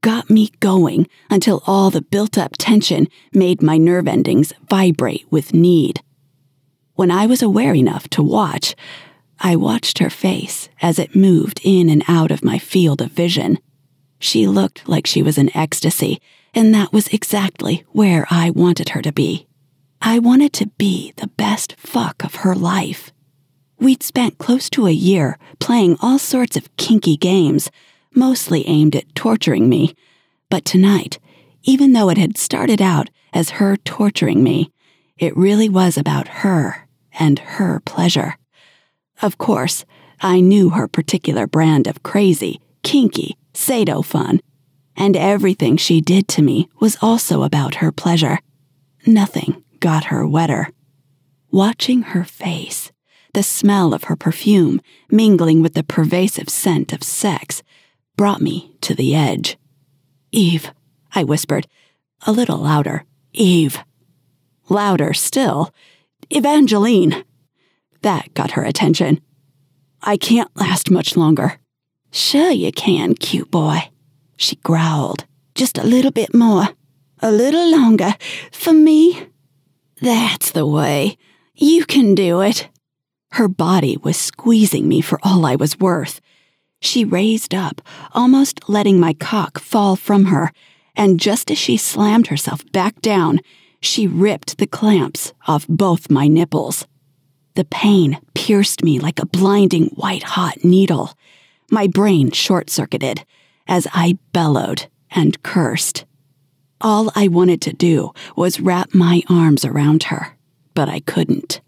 got 0.00 0.30
me 0.30 0.50
going 0.60 1.08
until 1.30 1.62
all 1.66 1.90
the 1.90 2.02
built 2.02 2.38
up 2.38 2.52
tension 2.58 3.06
made 3.32 3.62
my 3.62 3.76
nerve 3.76 4.08
endings 4.08 4.52
vibrate 4.68 5.26
with 5.30 5.52
need. 5.54 6.02
When 6.94 7.10
I 7.10 7.26
was 7.26 7.42
aware 7.42 7.74
enough 7.74 8.08
to 8.10 8.22
watch, 8.22 8.74
I 9.40 9.56
watched 9.56 9.98
her 9.98 10.10
face 10.10 10.68
as 10.82 10.98
it 10.98 11.14
moved 11.14 11.60
in 11.62 11.88
and 11.88 12.02
out 12.08 12.30
of 12.30 12.44
my 12.44 12.58
field 12.58 13.00
of 13.00 13.12
vision. 13.12 13.58
She 14.18 14.46
looked 14.46 14.88
like 14.88 15.06
she 15.06 15.22
was 15.22 15.38
in 15.38 15.56
ecstasy, 15.56 16.20
and 16.54 16.74
that 16.74 16.92
was 16.92 17.08
exactly 17.08 17.84
where 17.92 18.26
I 18.30 18.50
wanted 18.50 18.90
her 18.90 19.02
to 19.02 19.12
be. 19.12 19.46
I 20.02 20.18
wanted 20.18 20.52
to 20.54 20.66
be 20.78 21.12
the 21.16 21.28
best 21.28 21.74
fuck 21.78 22.24
of 22.24 22.36
her 22.36 22.54
life. 22.54 23.12
We'd 23.78 24.02
spent 24.02 24.38
close 24.38 24.68
to 24.70 24.86
a 24.86 24.92
year 24.92 25.38
playing 25.60 25.96
all 26.00 26.18
sorts 26.18 26.56
of 26.56 26.74
kinky 26.76 27.16
games 27.16 27.70
mostly 28.14 28.66
aimed 28.66 28.96
at 28.96 29.14
torturing 29.14 29.68
me. 29.68 29.94
But 30.50 30.64
tonight, 30.64 31.18
even 31.62 31.92
though 31.92 32.08
it 32.08 32.18
had 32.18 32.36
started 32.36 32.82
out 32.82 33.10
as 33.32 33.50
her 33.50 33.76
torturing 33.76 34.42
me, 34.42 34.72
it 35.16 35.36
really 35.36 35.68
was 35.68 35.96
about 35.96 36.28
her 36.28 36.88
and 37.18 37.38
her 37.38 37.80
pleasure. 37.80 38.36
Of 39.20 39.38
course, 39.38 39.84
I 40.20 40.40
knew 40.40 40.70
her 40.70 40.88
particular 40.88 41.46
brand 41.46 41.86
of 41.86 42.02
crazy, 42.02 42.60
kinky, 42.82 43.36
sado 43.52 44.02
fun, 44.02 44.40
and 44.96 45.16
everything 45.16 45.76
she 45.76 46.00
did 46.00 46.28
to 46.28 46.42
me 46.42 46.68
was 46.80 46.96
also 47.00 47.42
about 47.42 47.76
her 47.76 47.92
pleasure. 47.92 48.38
Nothing 49.06 49.62
got 49.80 50.06
her 50.06 50.26
wetter. 50.26 50.68
Watching 51.50 52.02
her 52.02 52.24
face, 52.24 52.92
the 53.34 53.42
smell 53.42 53.94
of 53.94 54.04
her 54.04 54.16
perfume 54.16 54.80
mingling 55.10 55.62
with 55.62 55.74
the 55.74 55.84
pervasive 55.84 56.48
scent 56.48 56.92
of 56.92 57.02
sex, 57.02 57.62
brought 58.16 58.40
me 58.40 58.74
to 58.80 58.94
the 58.94 59.14
edge. 59.14 59.56
Eve, 60.32 60.72
I 61.14 61.24
whispered, 61.24 61.66
a 62.26 62.32
little 62.32 62.58
louder. 62.58 63.04
Eve. 63.32 63.82
Louder 64.68 65.14
still. 65.14 65.72
Evangeline. 66.30 67.24
That 68.02 68.32
got 68.34 68.52
her 68.52 68.64
attention. 68.64 69.20
I 70.02 70.16
can't 70.16 70.50
last 70.56 70.90
much 70.90 71.16
longer. 71.16 71.58
Sure 72.10 72.50
you 72.50 72.72
can, 72.72 73.14
cute 73.14 73.50
boy, 73.50 73.90
she 74.36 74.56
growled. 74.56 75.24
Just 75.54 75.76
a 75.76 75.84
little 75.86 76.12
bit 76.12 76.34
more. 76.34 76.68
A 77.20 77.32
little 77.32 77.70
longer. 77.70 78.14
For 78.52 78.72
me? 78.72 79.26
That's 80.00 80.52
the 80.52 80.66
way. 80.66 81.18
You 81.54 81.84
can 81.84 82.14
do 82.14 82.40
it. 82.40 82.68
Her 83.32 83.48
body 83.48 83.96
was 83.96 84.16
squeezing 84.16 84.86
me 84.86 85.00
for 85.00 85.18
all 85.22 85.44
I 85.44 85.56
was 85.56 85.78
worth. 85.78 86.20
She 86.80 87.04
raised 87.04 87.54
up, 87.54 87.82
almost 88.12 88.68
letting 88.68 89.00
my 89.00 89.12
cock 89.14 89.58
fall 89.58 89.96
from 89.96 90.26
her, 90.26 90.52
and 90.94 91.18
just 91.18 91.50
as 91.50 91.58
she 91.58 91.76
slammed 91.76 92.28
herself 92.28 92.64
back 92.70 93.00
down, 93.00 93.40
she 93.80 94.06
ripped 94.06 94.58
the 94.58 94.66
clamps 94.66 95.32
off 95.48 95.66
both 95.68 96.10
my 96.10 96.28
nipples. 96.28 96.86
The 97.58 97.64
pain 97.64 98.20
pierced 98.34 98.84
me 98.84 99.00
like 99.00 99.18
a 99.18 99.26
blinding 99.26 99.86
white 99.96 100.22
hot 100.22 100.62
needle. 100.62 101.18
My 101.72 101.88
brain 101.88 102.30
short 102.30 102.70
circuited 102.70 103.24
as 103.66 103.88
I 103.92 104.16
bellowed 104.32 104.86
and 105.10 105.42
cursed. 105.42 106.04
All 106.80 107.10
I 107.16 107.26
wanted 107.26 107.60
to 107.62 107.72
do 107.72 108.12
was 108.36 108.60
wrap 108.60 108.94
my 108.94 109.22
arms 109.28 109.64
around 109.64 110.04
her, 110.04 110.36
but 110.74 110.88
I 110.88 111.00
couldn't. 111.00 111.60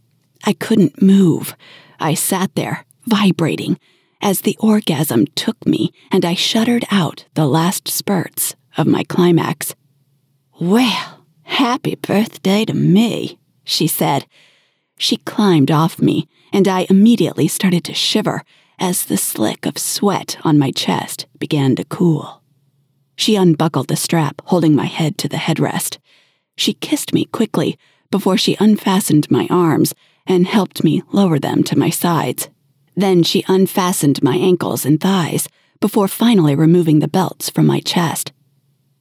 I 0.45 0.53
couldn't 0.53 1.03
move. 1.03 1.57
I 1.99 2.15
sat 2.15 2.55
there, 2.55 2.85
vibrating, 3.09 3.77
as 4.23 4.43
the 4.43 4.57
orgasm 4.61 5.27
took 5.35 5.67
me 5.67 5.93
and 6.13 6.25
I 6.25 6.35
shuddered 6.35 6.85
out 6.93 7.25
the 7.35 7.49
last 7.49 7.89
spurts 7.89 8.55
of 8.77 8.87
my 8.87 9.03
climax. 9.03 9.75
Well, 10.61 11.25
happy 11.43 11.97
birthday 11.97 12.65
to 12.67 12.75
me, 12.75 13.41
she 13.65 13.89
said. 13.89 14.25
She 15.01 15.17
climbed 15.17 15.71
off 15.71 16.03
me, 16.03 16.29
and 16.53 16.69
I 16.69 16.87
immediately 16.91 17.49
started 17.49 17.85
to 17.85 17.95
shiver 17.95 18.45
as 18.79 19.07
the 19.07 19.17
slick 19.17 19.65
of 19.65 19.79
sweat 19.79 20.37
on 20.45 20.59
my 20.59 20.71
chest 20.73 21.25
began 21.39 21.75
to 21.77 21.85
cool. 21.85 22.43
She 23.17 23.35
unbuckled 23.35 23.89
the 23.89 23.97
strap 23.97 24.43
holding 24.45 24.77
my 24.77 24.85
head 24.85 25.17
to 25.17 25.27
the 25.29 25.39
headrest. 25.39 25.97
She 26.55 26.75
kissed 26.75 27.15
me 27.15 27.25
quickly 27.25 27.79
before 28.11 28.37
she 28.37 28.59
unfastened 28.61 29.31
my 29.31 29.47
arms 29.49 29.95
and 30.27 30.47
helped 30.47 30.85
me 30.85 31.03
lower 31.13 31.39
them 31.39 31.65
to 31.65 31.79
my 31.79 31.89
sides. 31.89 32.51
Then 32.95 33.23
she 33.23 33.43
unfastened 33.49 34.23
my 34.23 34.37
ankles 34.37 34.85
and 34.85 35.01
thighs 35.01 35.49
before 35.81 36.09
finally 36.09 36.55
removing 36.55 36.99
the 36.99 37.09
belts 37.09 37.49
from 37.49 37.65
my 37.65 37.81
chest. 37.81 38.33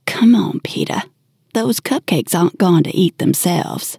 Come 0.05 0.33
on, 0.33 0.61
Peter. 0.61 1.03
Those 1.53 1.81
cupcakes 1.81 2.33
aren't 2.33 2.57
going 2.57 2.83
to 2.83 2.95
eat 2.95 3.17
themselves. 3.17 3.97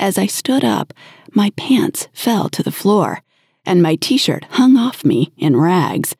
As 0.00 0.16
I 0.16 0.24
stood 0.24 0.64
up, 0.64 0.94
my 1.34 1.50
pants 1.58 2.08
fell 2.14 2.48
to 2.48 2.62
the 2.62 2.72
floor, 2.72 3.22
and 3.66 3.82
my 3.82 3.96
t 3.96 4.16
shirt 4.16 4.44
hung 4.52 4.78
off 4.78 5.04
me 5.04 5.30
in 5.36 5.58
rags. 5.58 6.16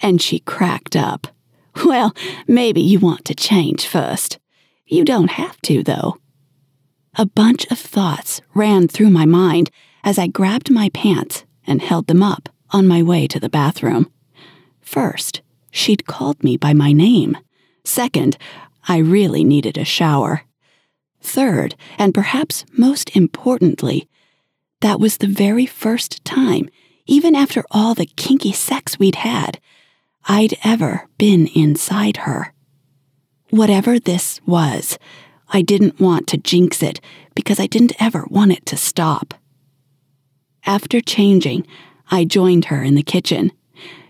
And 0.00 0.20
she 0.20 0.40
cracked 0.40 0.96
up. 0.96 1.28
Well, 1.84 2.14
maybe 2.48 2.80
you 2.80 2.98
want 2.98 3.24
to 3.26 3.34
change 3.34 3.86
first. 3.86 4.40
You 4.86 5.04
don't 5.04 5.30
have 5.30 5.58
to, 5.62 5.84
though. 5.84 6.18
A 7.16 7.24
bunch 7.24 7.64
of 7.70 7.78
thoughts 7.78 8.40
ran 8.54 8.88
through 8.88 9.10
my 9.10 9.24
mind 9.24 9.70
as 10.02 10.18
I 10.18 10.26
grabbed 10.26 10.68
my 10.68 10.88
pants 10.88 11.44
and 11.64 11.80
held 11.80 12.08
them 12.08 12.24
up 12.24 12.48
on 12.70 12.88
my 12.88 13.04
way 13.04 13.28
to 13.28 13.38
the 13.38 13.48
bathroom. 13.48 14.10
First, 14.80 15.42
she'd 15.70 16.06
called 16.06 16.42
me 16.42 16.56
by 16.56 16.74
my 16.74 16.92
name. 16.92 17.38
Second, 17.84 18.36
I 18.88 18.98
really 18.98 19.44
needed 19.44 19.78
a 19.78 19.84
shower. 19.84 20.42
Third, 21.22 21.76
and 21.98 22.12
perhaps 22.12 22.64
most 22.76 23.16
importantly, 23.16 24.08
that 24.80 25.00
was 25.00 25.18
the 25.18 25.28
very 25.28 25.66
first 25.66 26.24
time, 26.24 26.68
even 27.06 27.34
after 27.36 27.64
all 27.70 27.94
the 27.94 28.06
kinky 28.06 28.52
sex 28.52 28.98
we'd 28.98 29.14
had, 29.16 29.60
I'd 30.24 30.58
ever 30.64 31.08
been 31.18 31.46
inside 31.48 32.18
her. 32.18 32.52
Whatever 33.50 33.98
this 33.98 34.40
was, 34.46 34.98
I 35.48 35.62
didn't 35.62 36.00
want 36.00 36.26
to 36.28 36.36
jinx 36.36 36.82
it 36.82 37.00
because 37.34 37.60
I 37.60 37.66
didn't 37.66 38.00
ever 38.00 38.24
want 38.28 38.52
it 38.52 38.66
to 38.66 38.76
stop. 38.76 39.34
After 40.64 41.00
changing, 41.00 41.66
I 42.10 42.24
joined 42.24 42.66
her 42.66 42.82
in 42.82 42.94
the 42.94 43.02
kitchen. 43.02 43.52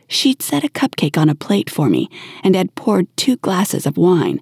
She'd 0.07 0.42
set 0.42 0.64
a 0.64 0.68
cupcake 0.68 1.18
on 1.18 1.29
a 1.29 1.35
plate 1.35 1.70
for 1.70 1.88
me 1.88 2.09
and 2.42 2.55
had 2.55 2.75
poured 2.75 3.14
two 3.16 3.37
glasses 3.37 3.87
of 3.87 3.96
wine. 3.96 4.40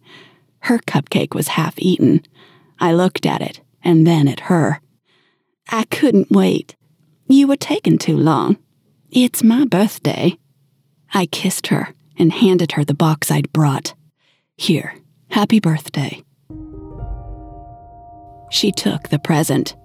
Her 0.60 0.78
cupcake 0.78 1.34
was 1.34 1.48
half 1.48 1.74
eaten. 1.78 2.24
I 2.80 2.92
looked 2.92 3.26
at 3.26 3.42
it 3.42 3.60
and 3.82 4.06
then 4.06 4.26
at 4.26 4.40
her. 4.40 4.80
I 5.70 5.84
couldn't 5.84 6.30
wait. 6.30 6.74
You 7.28 7.46
were 7.46 7.56
taking 7.56 7.98
too 7.98 8.16
long. 8.16 8.56
It's 9.10 9.42
my 9.42 9.64
birthday. 9.64 10.38
I 11.12 11.26
kissed 11.26 11.68
her 11.68 11.94
and 12.18 12.32
handed 12.32 12.72
her 12.72 12.84
the 12.84 12.94
box 12.94 13.30
I'd 13.30 13.52
brought. 13.52 13.94
Here, 14.56 14.94
happy 15.30 15.60
birthday. 15.60 16.22
She 18.50 18.72
took 18.72 19.08
the 19.08 19.18
present. 19.18 19.76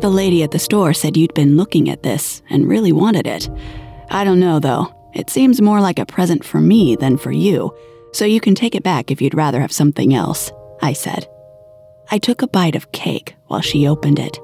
The 0.00 0.10
lady 0.10 0.42
at 0.42 0.50
the 0.50 0.58
store 0.58 0.92
said 0.92 1.16
you'd 1.16 1.34
been 1.34 1.56
looking 1.56 1.88
at 1.88 2.02
this 2.02 2.42
and 2.50 2.68
really 2.68 2.92
wanted 2.92 3.26
it. 3.26 3.48
I 4.10 4.24
don't 4.24 4.40
know, 4.40 4.60
though. 4.60 4.94
It 5.14 5.30
seems 5.30 5.60
more 5.60 5.80
like 5.80 5.98
a 5.98 6.06
present 6.06 6.44
for 6.44 6.60
me 6.60 6.96
than 6.96 7.16
for 7.16 7.32
you, 7.32 7.74
so 8.12 8.24
you 8.24 8.40
can 8.40 8.54
take 8.54 8.74
it 8.74 8.82
back 8.82 9.10
if 9.10 9.20
you'd 9.20 9.34
rather 9.34 9.60
have 9.60 9.72
something 9.72 10.14
else, 10.14 10.52
I 10.82 10.92
said. 10.92 11.26
I 12.10 12.18
took 12.18 12.42
a 12.42 12.48
bite 12.48 12.74
of 12.76 12.92
cake 12.92 13.36
while 13.46 13.60
she 13.60 13.86
opened 13.86 14.18
it. 14.18 14.38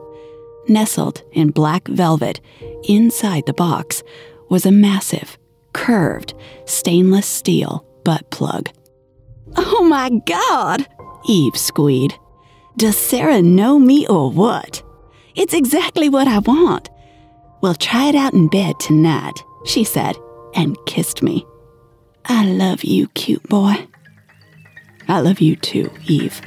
Nestled 0.68 1.22
in 1.32 1.50
black 1.50 1.88
velvet, 1.88 2.40
inside 2.88 3.44
the 3.46 3.52
box, 3.52 4.02
was 4.48 4.66
a 4.66 4.72
massive, 4.72 5.36
curved, 5.72 6.34
stainless 6.64 7.26
steel 7.26 7.84
butt 8.04 8.30
plug. 8.30 8.68
Oh 9.56 9.84
my 9.84 10.10
god! 10.26 10.86
Eve 11.28 11.56
squeed. 11.56 12.14
Does 12.76 12.96
Sarah 12.96 13.42
know 13.42 13.78
me 13.78 14.06
or 14.06 14.30
what? 14.30 14.82
It's 15.34 15.54
exactly 15.54 16.08
what 16.08 16.28
I 16.28 16.38
want. 16.38 16.88
We'll 17.62 17.74
try 17.74 18.08
it 18.08 18.14
out 18.14 18.34
in 18.34 18.48
bed 18.48 18.78
tonight, 18.78 19.42
she 19.64 19.82
said, 19.82 20.16
and 20.54 20.76
kissed 20.86 21.22
me. 21.22 21.44
I 22.26 22.44
love 22.46 22.84
you, 22.84 23.08
cute 23.08 23.42
boy. 23.48 23.86
I 25.08 25.20
love 25.20 25.40
you 25.40 25.56
too, 25.56 25.90
Eve. 26.06 26.40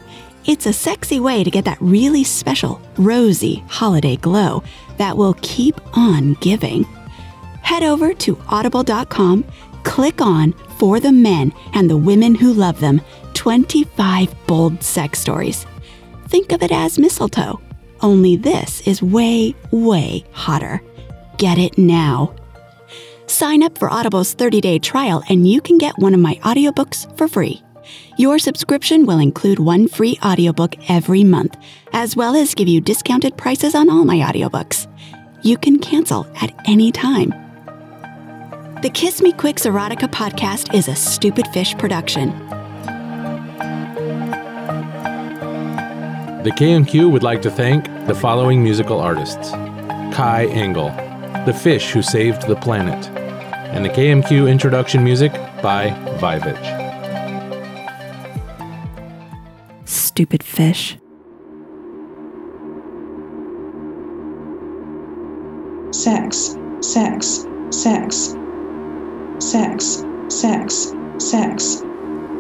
It's 0.46 0.66
a 0.66 0.74
sexy 0.74 1.20
way 1.20 1.44
to 1.44 1.52
get 1.52 1.66
that 1.66 1.82
really 1.82 2.24
special, 2.24 2.82
rosy 2.98 3.64
holiday 3.68 4.16
glow 4.16 4.64
that 4.96 5.18
will 5.18 5.36
keep 5.42 5.76
on 5.96 6.36
giving. 6.36 6.84
Head 7.62 7.84
over 7.84 8.14
to 8.14 8.42
audible.com, 8.48 9.44
click 9.84 10.22
on 10.22 10.54
For 10.80 11.02
the 11.02 11.12
Men 11.12 11.52
and 11.74 11.90
the 11.90 11.98
Women 11.98 12.34
Who 12.34 12.54
Love 12.54 12.80
Them 12.80 13.02
25 13.48 14.36
Bold 14.46 14.84
Sex 14.84 15.20
Stories. 15.20 15.66
Think 16.28 16.52
of 16.52 16.62
it 16.62 16.70
as 16.74 17.00
mistletoe, 17.00 17.62
only 18.02 18.36
this 18.36 18.86
is 18.86 19.02
way, 19.02 19.56
way 19.72 20.26
hotter. 20.34 20.82
Get 21.38 21.58
it 21.58 21.78
now. 21.78 22.36
Sign 23.28 23.64
up 23.64 23.78
for 23.78 23.90
Audible's 23.90 24.34
30 24.34 24.60
day 24.60 24.80
trial 24.80 25.24
and 25.30 25.48
you 25.48 25.62
can 25.62 25.78
get 25.78 25.98
one 25.98 26.14
of 26.14 26.20
my 26.20 26.36
audiobooks 26.44 27.08
for 27.18 27.30
free. 27.30 27.64
Your 28.18 28.38
subscription 28.38 29.06
will 29.06 29.20
include 29.20 29.60
one 29.60 29.88
free 29.88 30.20
audiobook 30.26 30.76
every 30.90 31.24
month, 31.24 31.56
as 31.94 32.18
well 32.18 32.36
as 32.36 32.54
give 32.54 32.68
you 32.68 32.82
discounted 32.82 33.38
prices 33.38 33.76
on 33.76 33.90
all 33.90 34.04
my 34.04 34.18
audiobooks. 34.18 34.94
You 35.42 35.58
can 35.58 35.80
cancel 35.80 36.28
at 36.42 36.54
any 36.68 36.92
time. 36.92 37.30
The 38.82 38.92
Kiss 38.94 39.22
Me 39.22 39.32
Quicks 39.32 39.66
Erotica 39.66 40.12
podcast 40.12 40.74
is 40.74 40.90
a 40.90 40.96
Stupid 40.96 41.48
Fish 41.54 41.78
production. 41.78 42.48
The 46.48 46.54
KMQ 46.54 47.12
would 47.12 47.24
like 47.24 47.42
to 47.42 47.52
thank 47.52 47.84
the 48.08 48.16
following 48.16 48.64
musical 48.64 49.02
artists 49.02 49.52
Kai 50.16 50.46
Engel, 50.46 50.92
The 51.46 51.54
Fish 51.54 51.92
Who 51.92 52.02
Saved 52.02 52.48
the 52.48 52.56
Planet, 52.56 53.10
and 53.76 53.84
the 53.84 53.90
KMQ 53.90 54.50
introduction 54.50 55.04
music 55.04 55.34
by 55.62 55.90
Vivage. 56.22 56.56
Stupid 59.84 60.42
fish. 60.42 60.98
sex, 65.92 66.56
sex, 66.80 67.46
sex, 67.72 68.36
sex, 69.40 70.06
sex, 70.30 70.94
sex, 71.18 71.82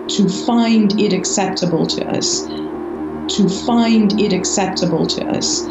to 0.08 0.30
find 0.46 0.98
it 0.98 1.12
acceptable 1.12 1.86
to 1.88 2.08
us. 2.08 2.48
To 3.28 3.50
find 3.66 4.20
it 4.20 4.34
acceptable 4.34 5.06
to 5.06 5.26
us. 5.28 5.66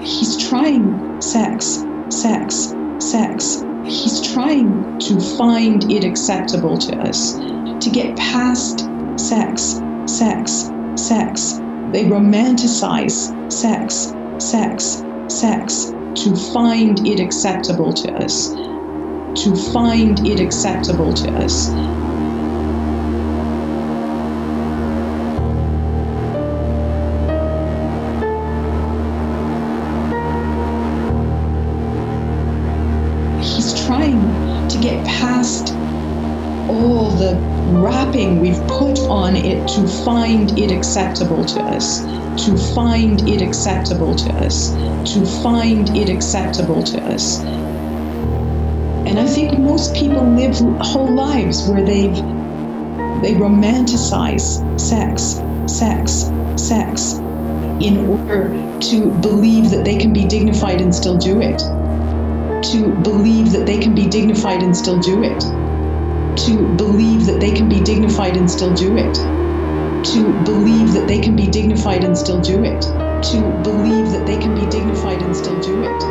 He's 0.00 0.48
trying 0.48 1.20
sex, 1.20 1.84
sex, 2.08 2.74
sex. 2.98 3.64
He's 3.84 4.32
trying 4.32 4.98
to 5.00 5.20
find 5.36 5.90
it 5.90 6.04
acceptable 6.04 6.78
to 6.78 6.96
us, 6.98 7.34
to 7.34 7.90
get 7.92 8.16
past 8.16 8.80
sex, 9.16 9.80
sex, 10.06 10.70
sex. 10.96 11.54
They 11.92 12.04
romanticize 12.04 13.52
sex, 13.52 14.14
sex, 14.38 15.02
sex 15.28 15.92
to 16.14 16.36
find 16.52 17.06
it 17.06 17.20
acceptable 17.20 17.92
to 17.92 18.12
us. 18.14 18.50
To 18.50 19.56
find 19.72 20.26
it 20.26 20.40
acceptable 20.40 21.12
to 21.14 21.30
us. 21.32 21.68
The 37.20 37.36
wrapping 37.82 38.40
we've 38.40 38.66
put 38.66 38.98
on 39.00 39.36
it 39.36 39.68
to 39.68 39.86
find 40.04 40.58
it 40.58 40.72
acceptable 40.72 41.44
to 41.44 41.60
us, 41.60 42.00
to 42.46 42.56
find 42.74 43.28
it 43.28 43.42
acceptable 43.42 44.14
to 44.14 44.32
us, 44.36 44.70
to 45.12 45.26
find 45.42 45.94
it 45.94 46.08
acceptable 46.08 46.82
to 46.82 46.98
us. 47.04 47.40
And 47.40 49.18
I 49.18 49.26
think 49.26 49.58
most 49.58 49.94
people 49.94 50.22
live 50.22 50.56
whole 50.80 51.14
lives 51.14 51.68
where 51.68 51.84
they've 51.84 52.16
they 53.20 53.34
romanticize 53.34 54.80
sex, 54.80 55.42
sex, 55.70 56.30
sex 56.56 57.18
in 57.84 58.08
order 58.08 58.48
to 58.80 59.10
believe 59.20 59.70
that 59.70 59.84
they 59.84 59.96
can 59.96 60.14
be 60.14 60.24
dignified 60.24 60.80
and 60.80 60.94
still 60.94 61.18
do 61.18 61.42
it. 61.42 61.58
To 62.72 62.94
believe 63.02 63.52
that 63.52 63.66
they 63.66 63.78
can 63.78 63.94
be 63.94 64.06
dignified 64.06 64.62
and 64.62 64.74
still 64.74 64.98
do 64.98 65.22
it 65.22 65.59
to 66.44 66.68
believe 66.74 67.26
that 67.26 67.40
they 67.40 67.52
can 67.52 67.68
be 67.68 67.82
dignified 67.82 68.36
and 68.36 68.50
still 68.50 68.72
do 68.74 68.96
it, 68.96 69.18
to 70.04 70.32
believe 70.34 70.92
that 70.94 71.06
they 71.08 71.20
can 71.20 71.36
be 71.36 71.48
dignified 71.48 72.04
and 72.04 72.16
still 72.16 72.40
do 72.40 72.64
it, 72.64 72.86
to 73.22 73.52
believe 73.62 74.12
that 74.12 74.26
they 74.26 74.38
can 74.38 74.54
be 74.54 74.66
dignified 74.66 75.22
and 75.22 75.36
still 75.36 75.58
do 75.58 75.82
it, 75.82 76.04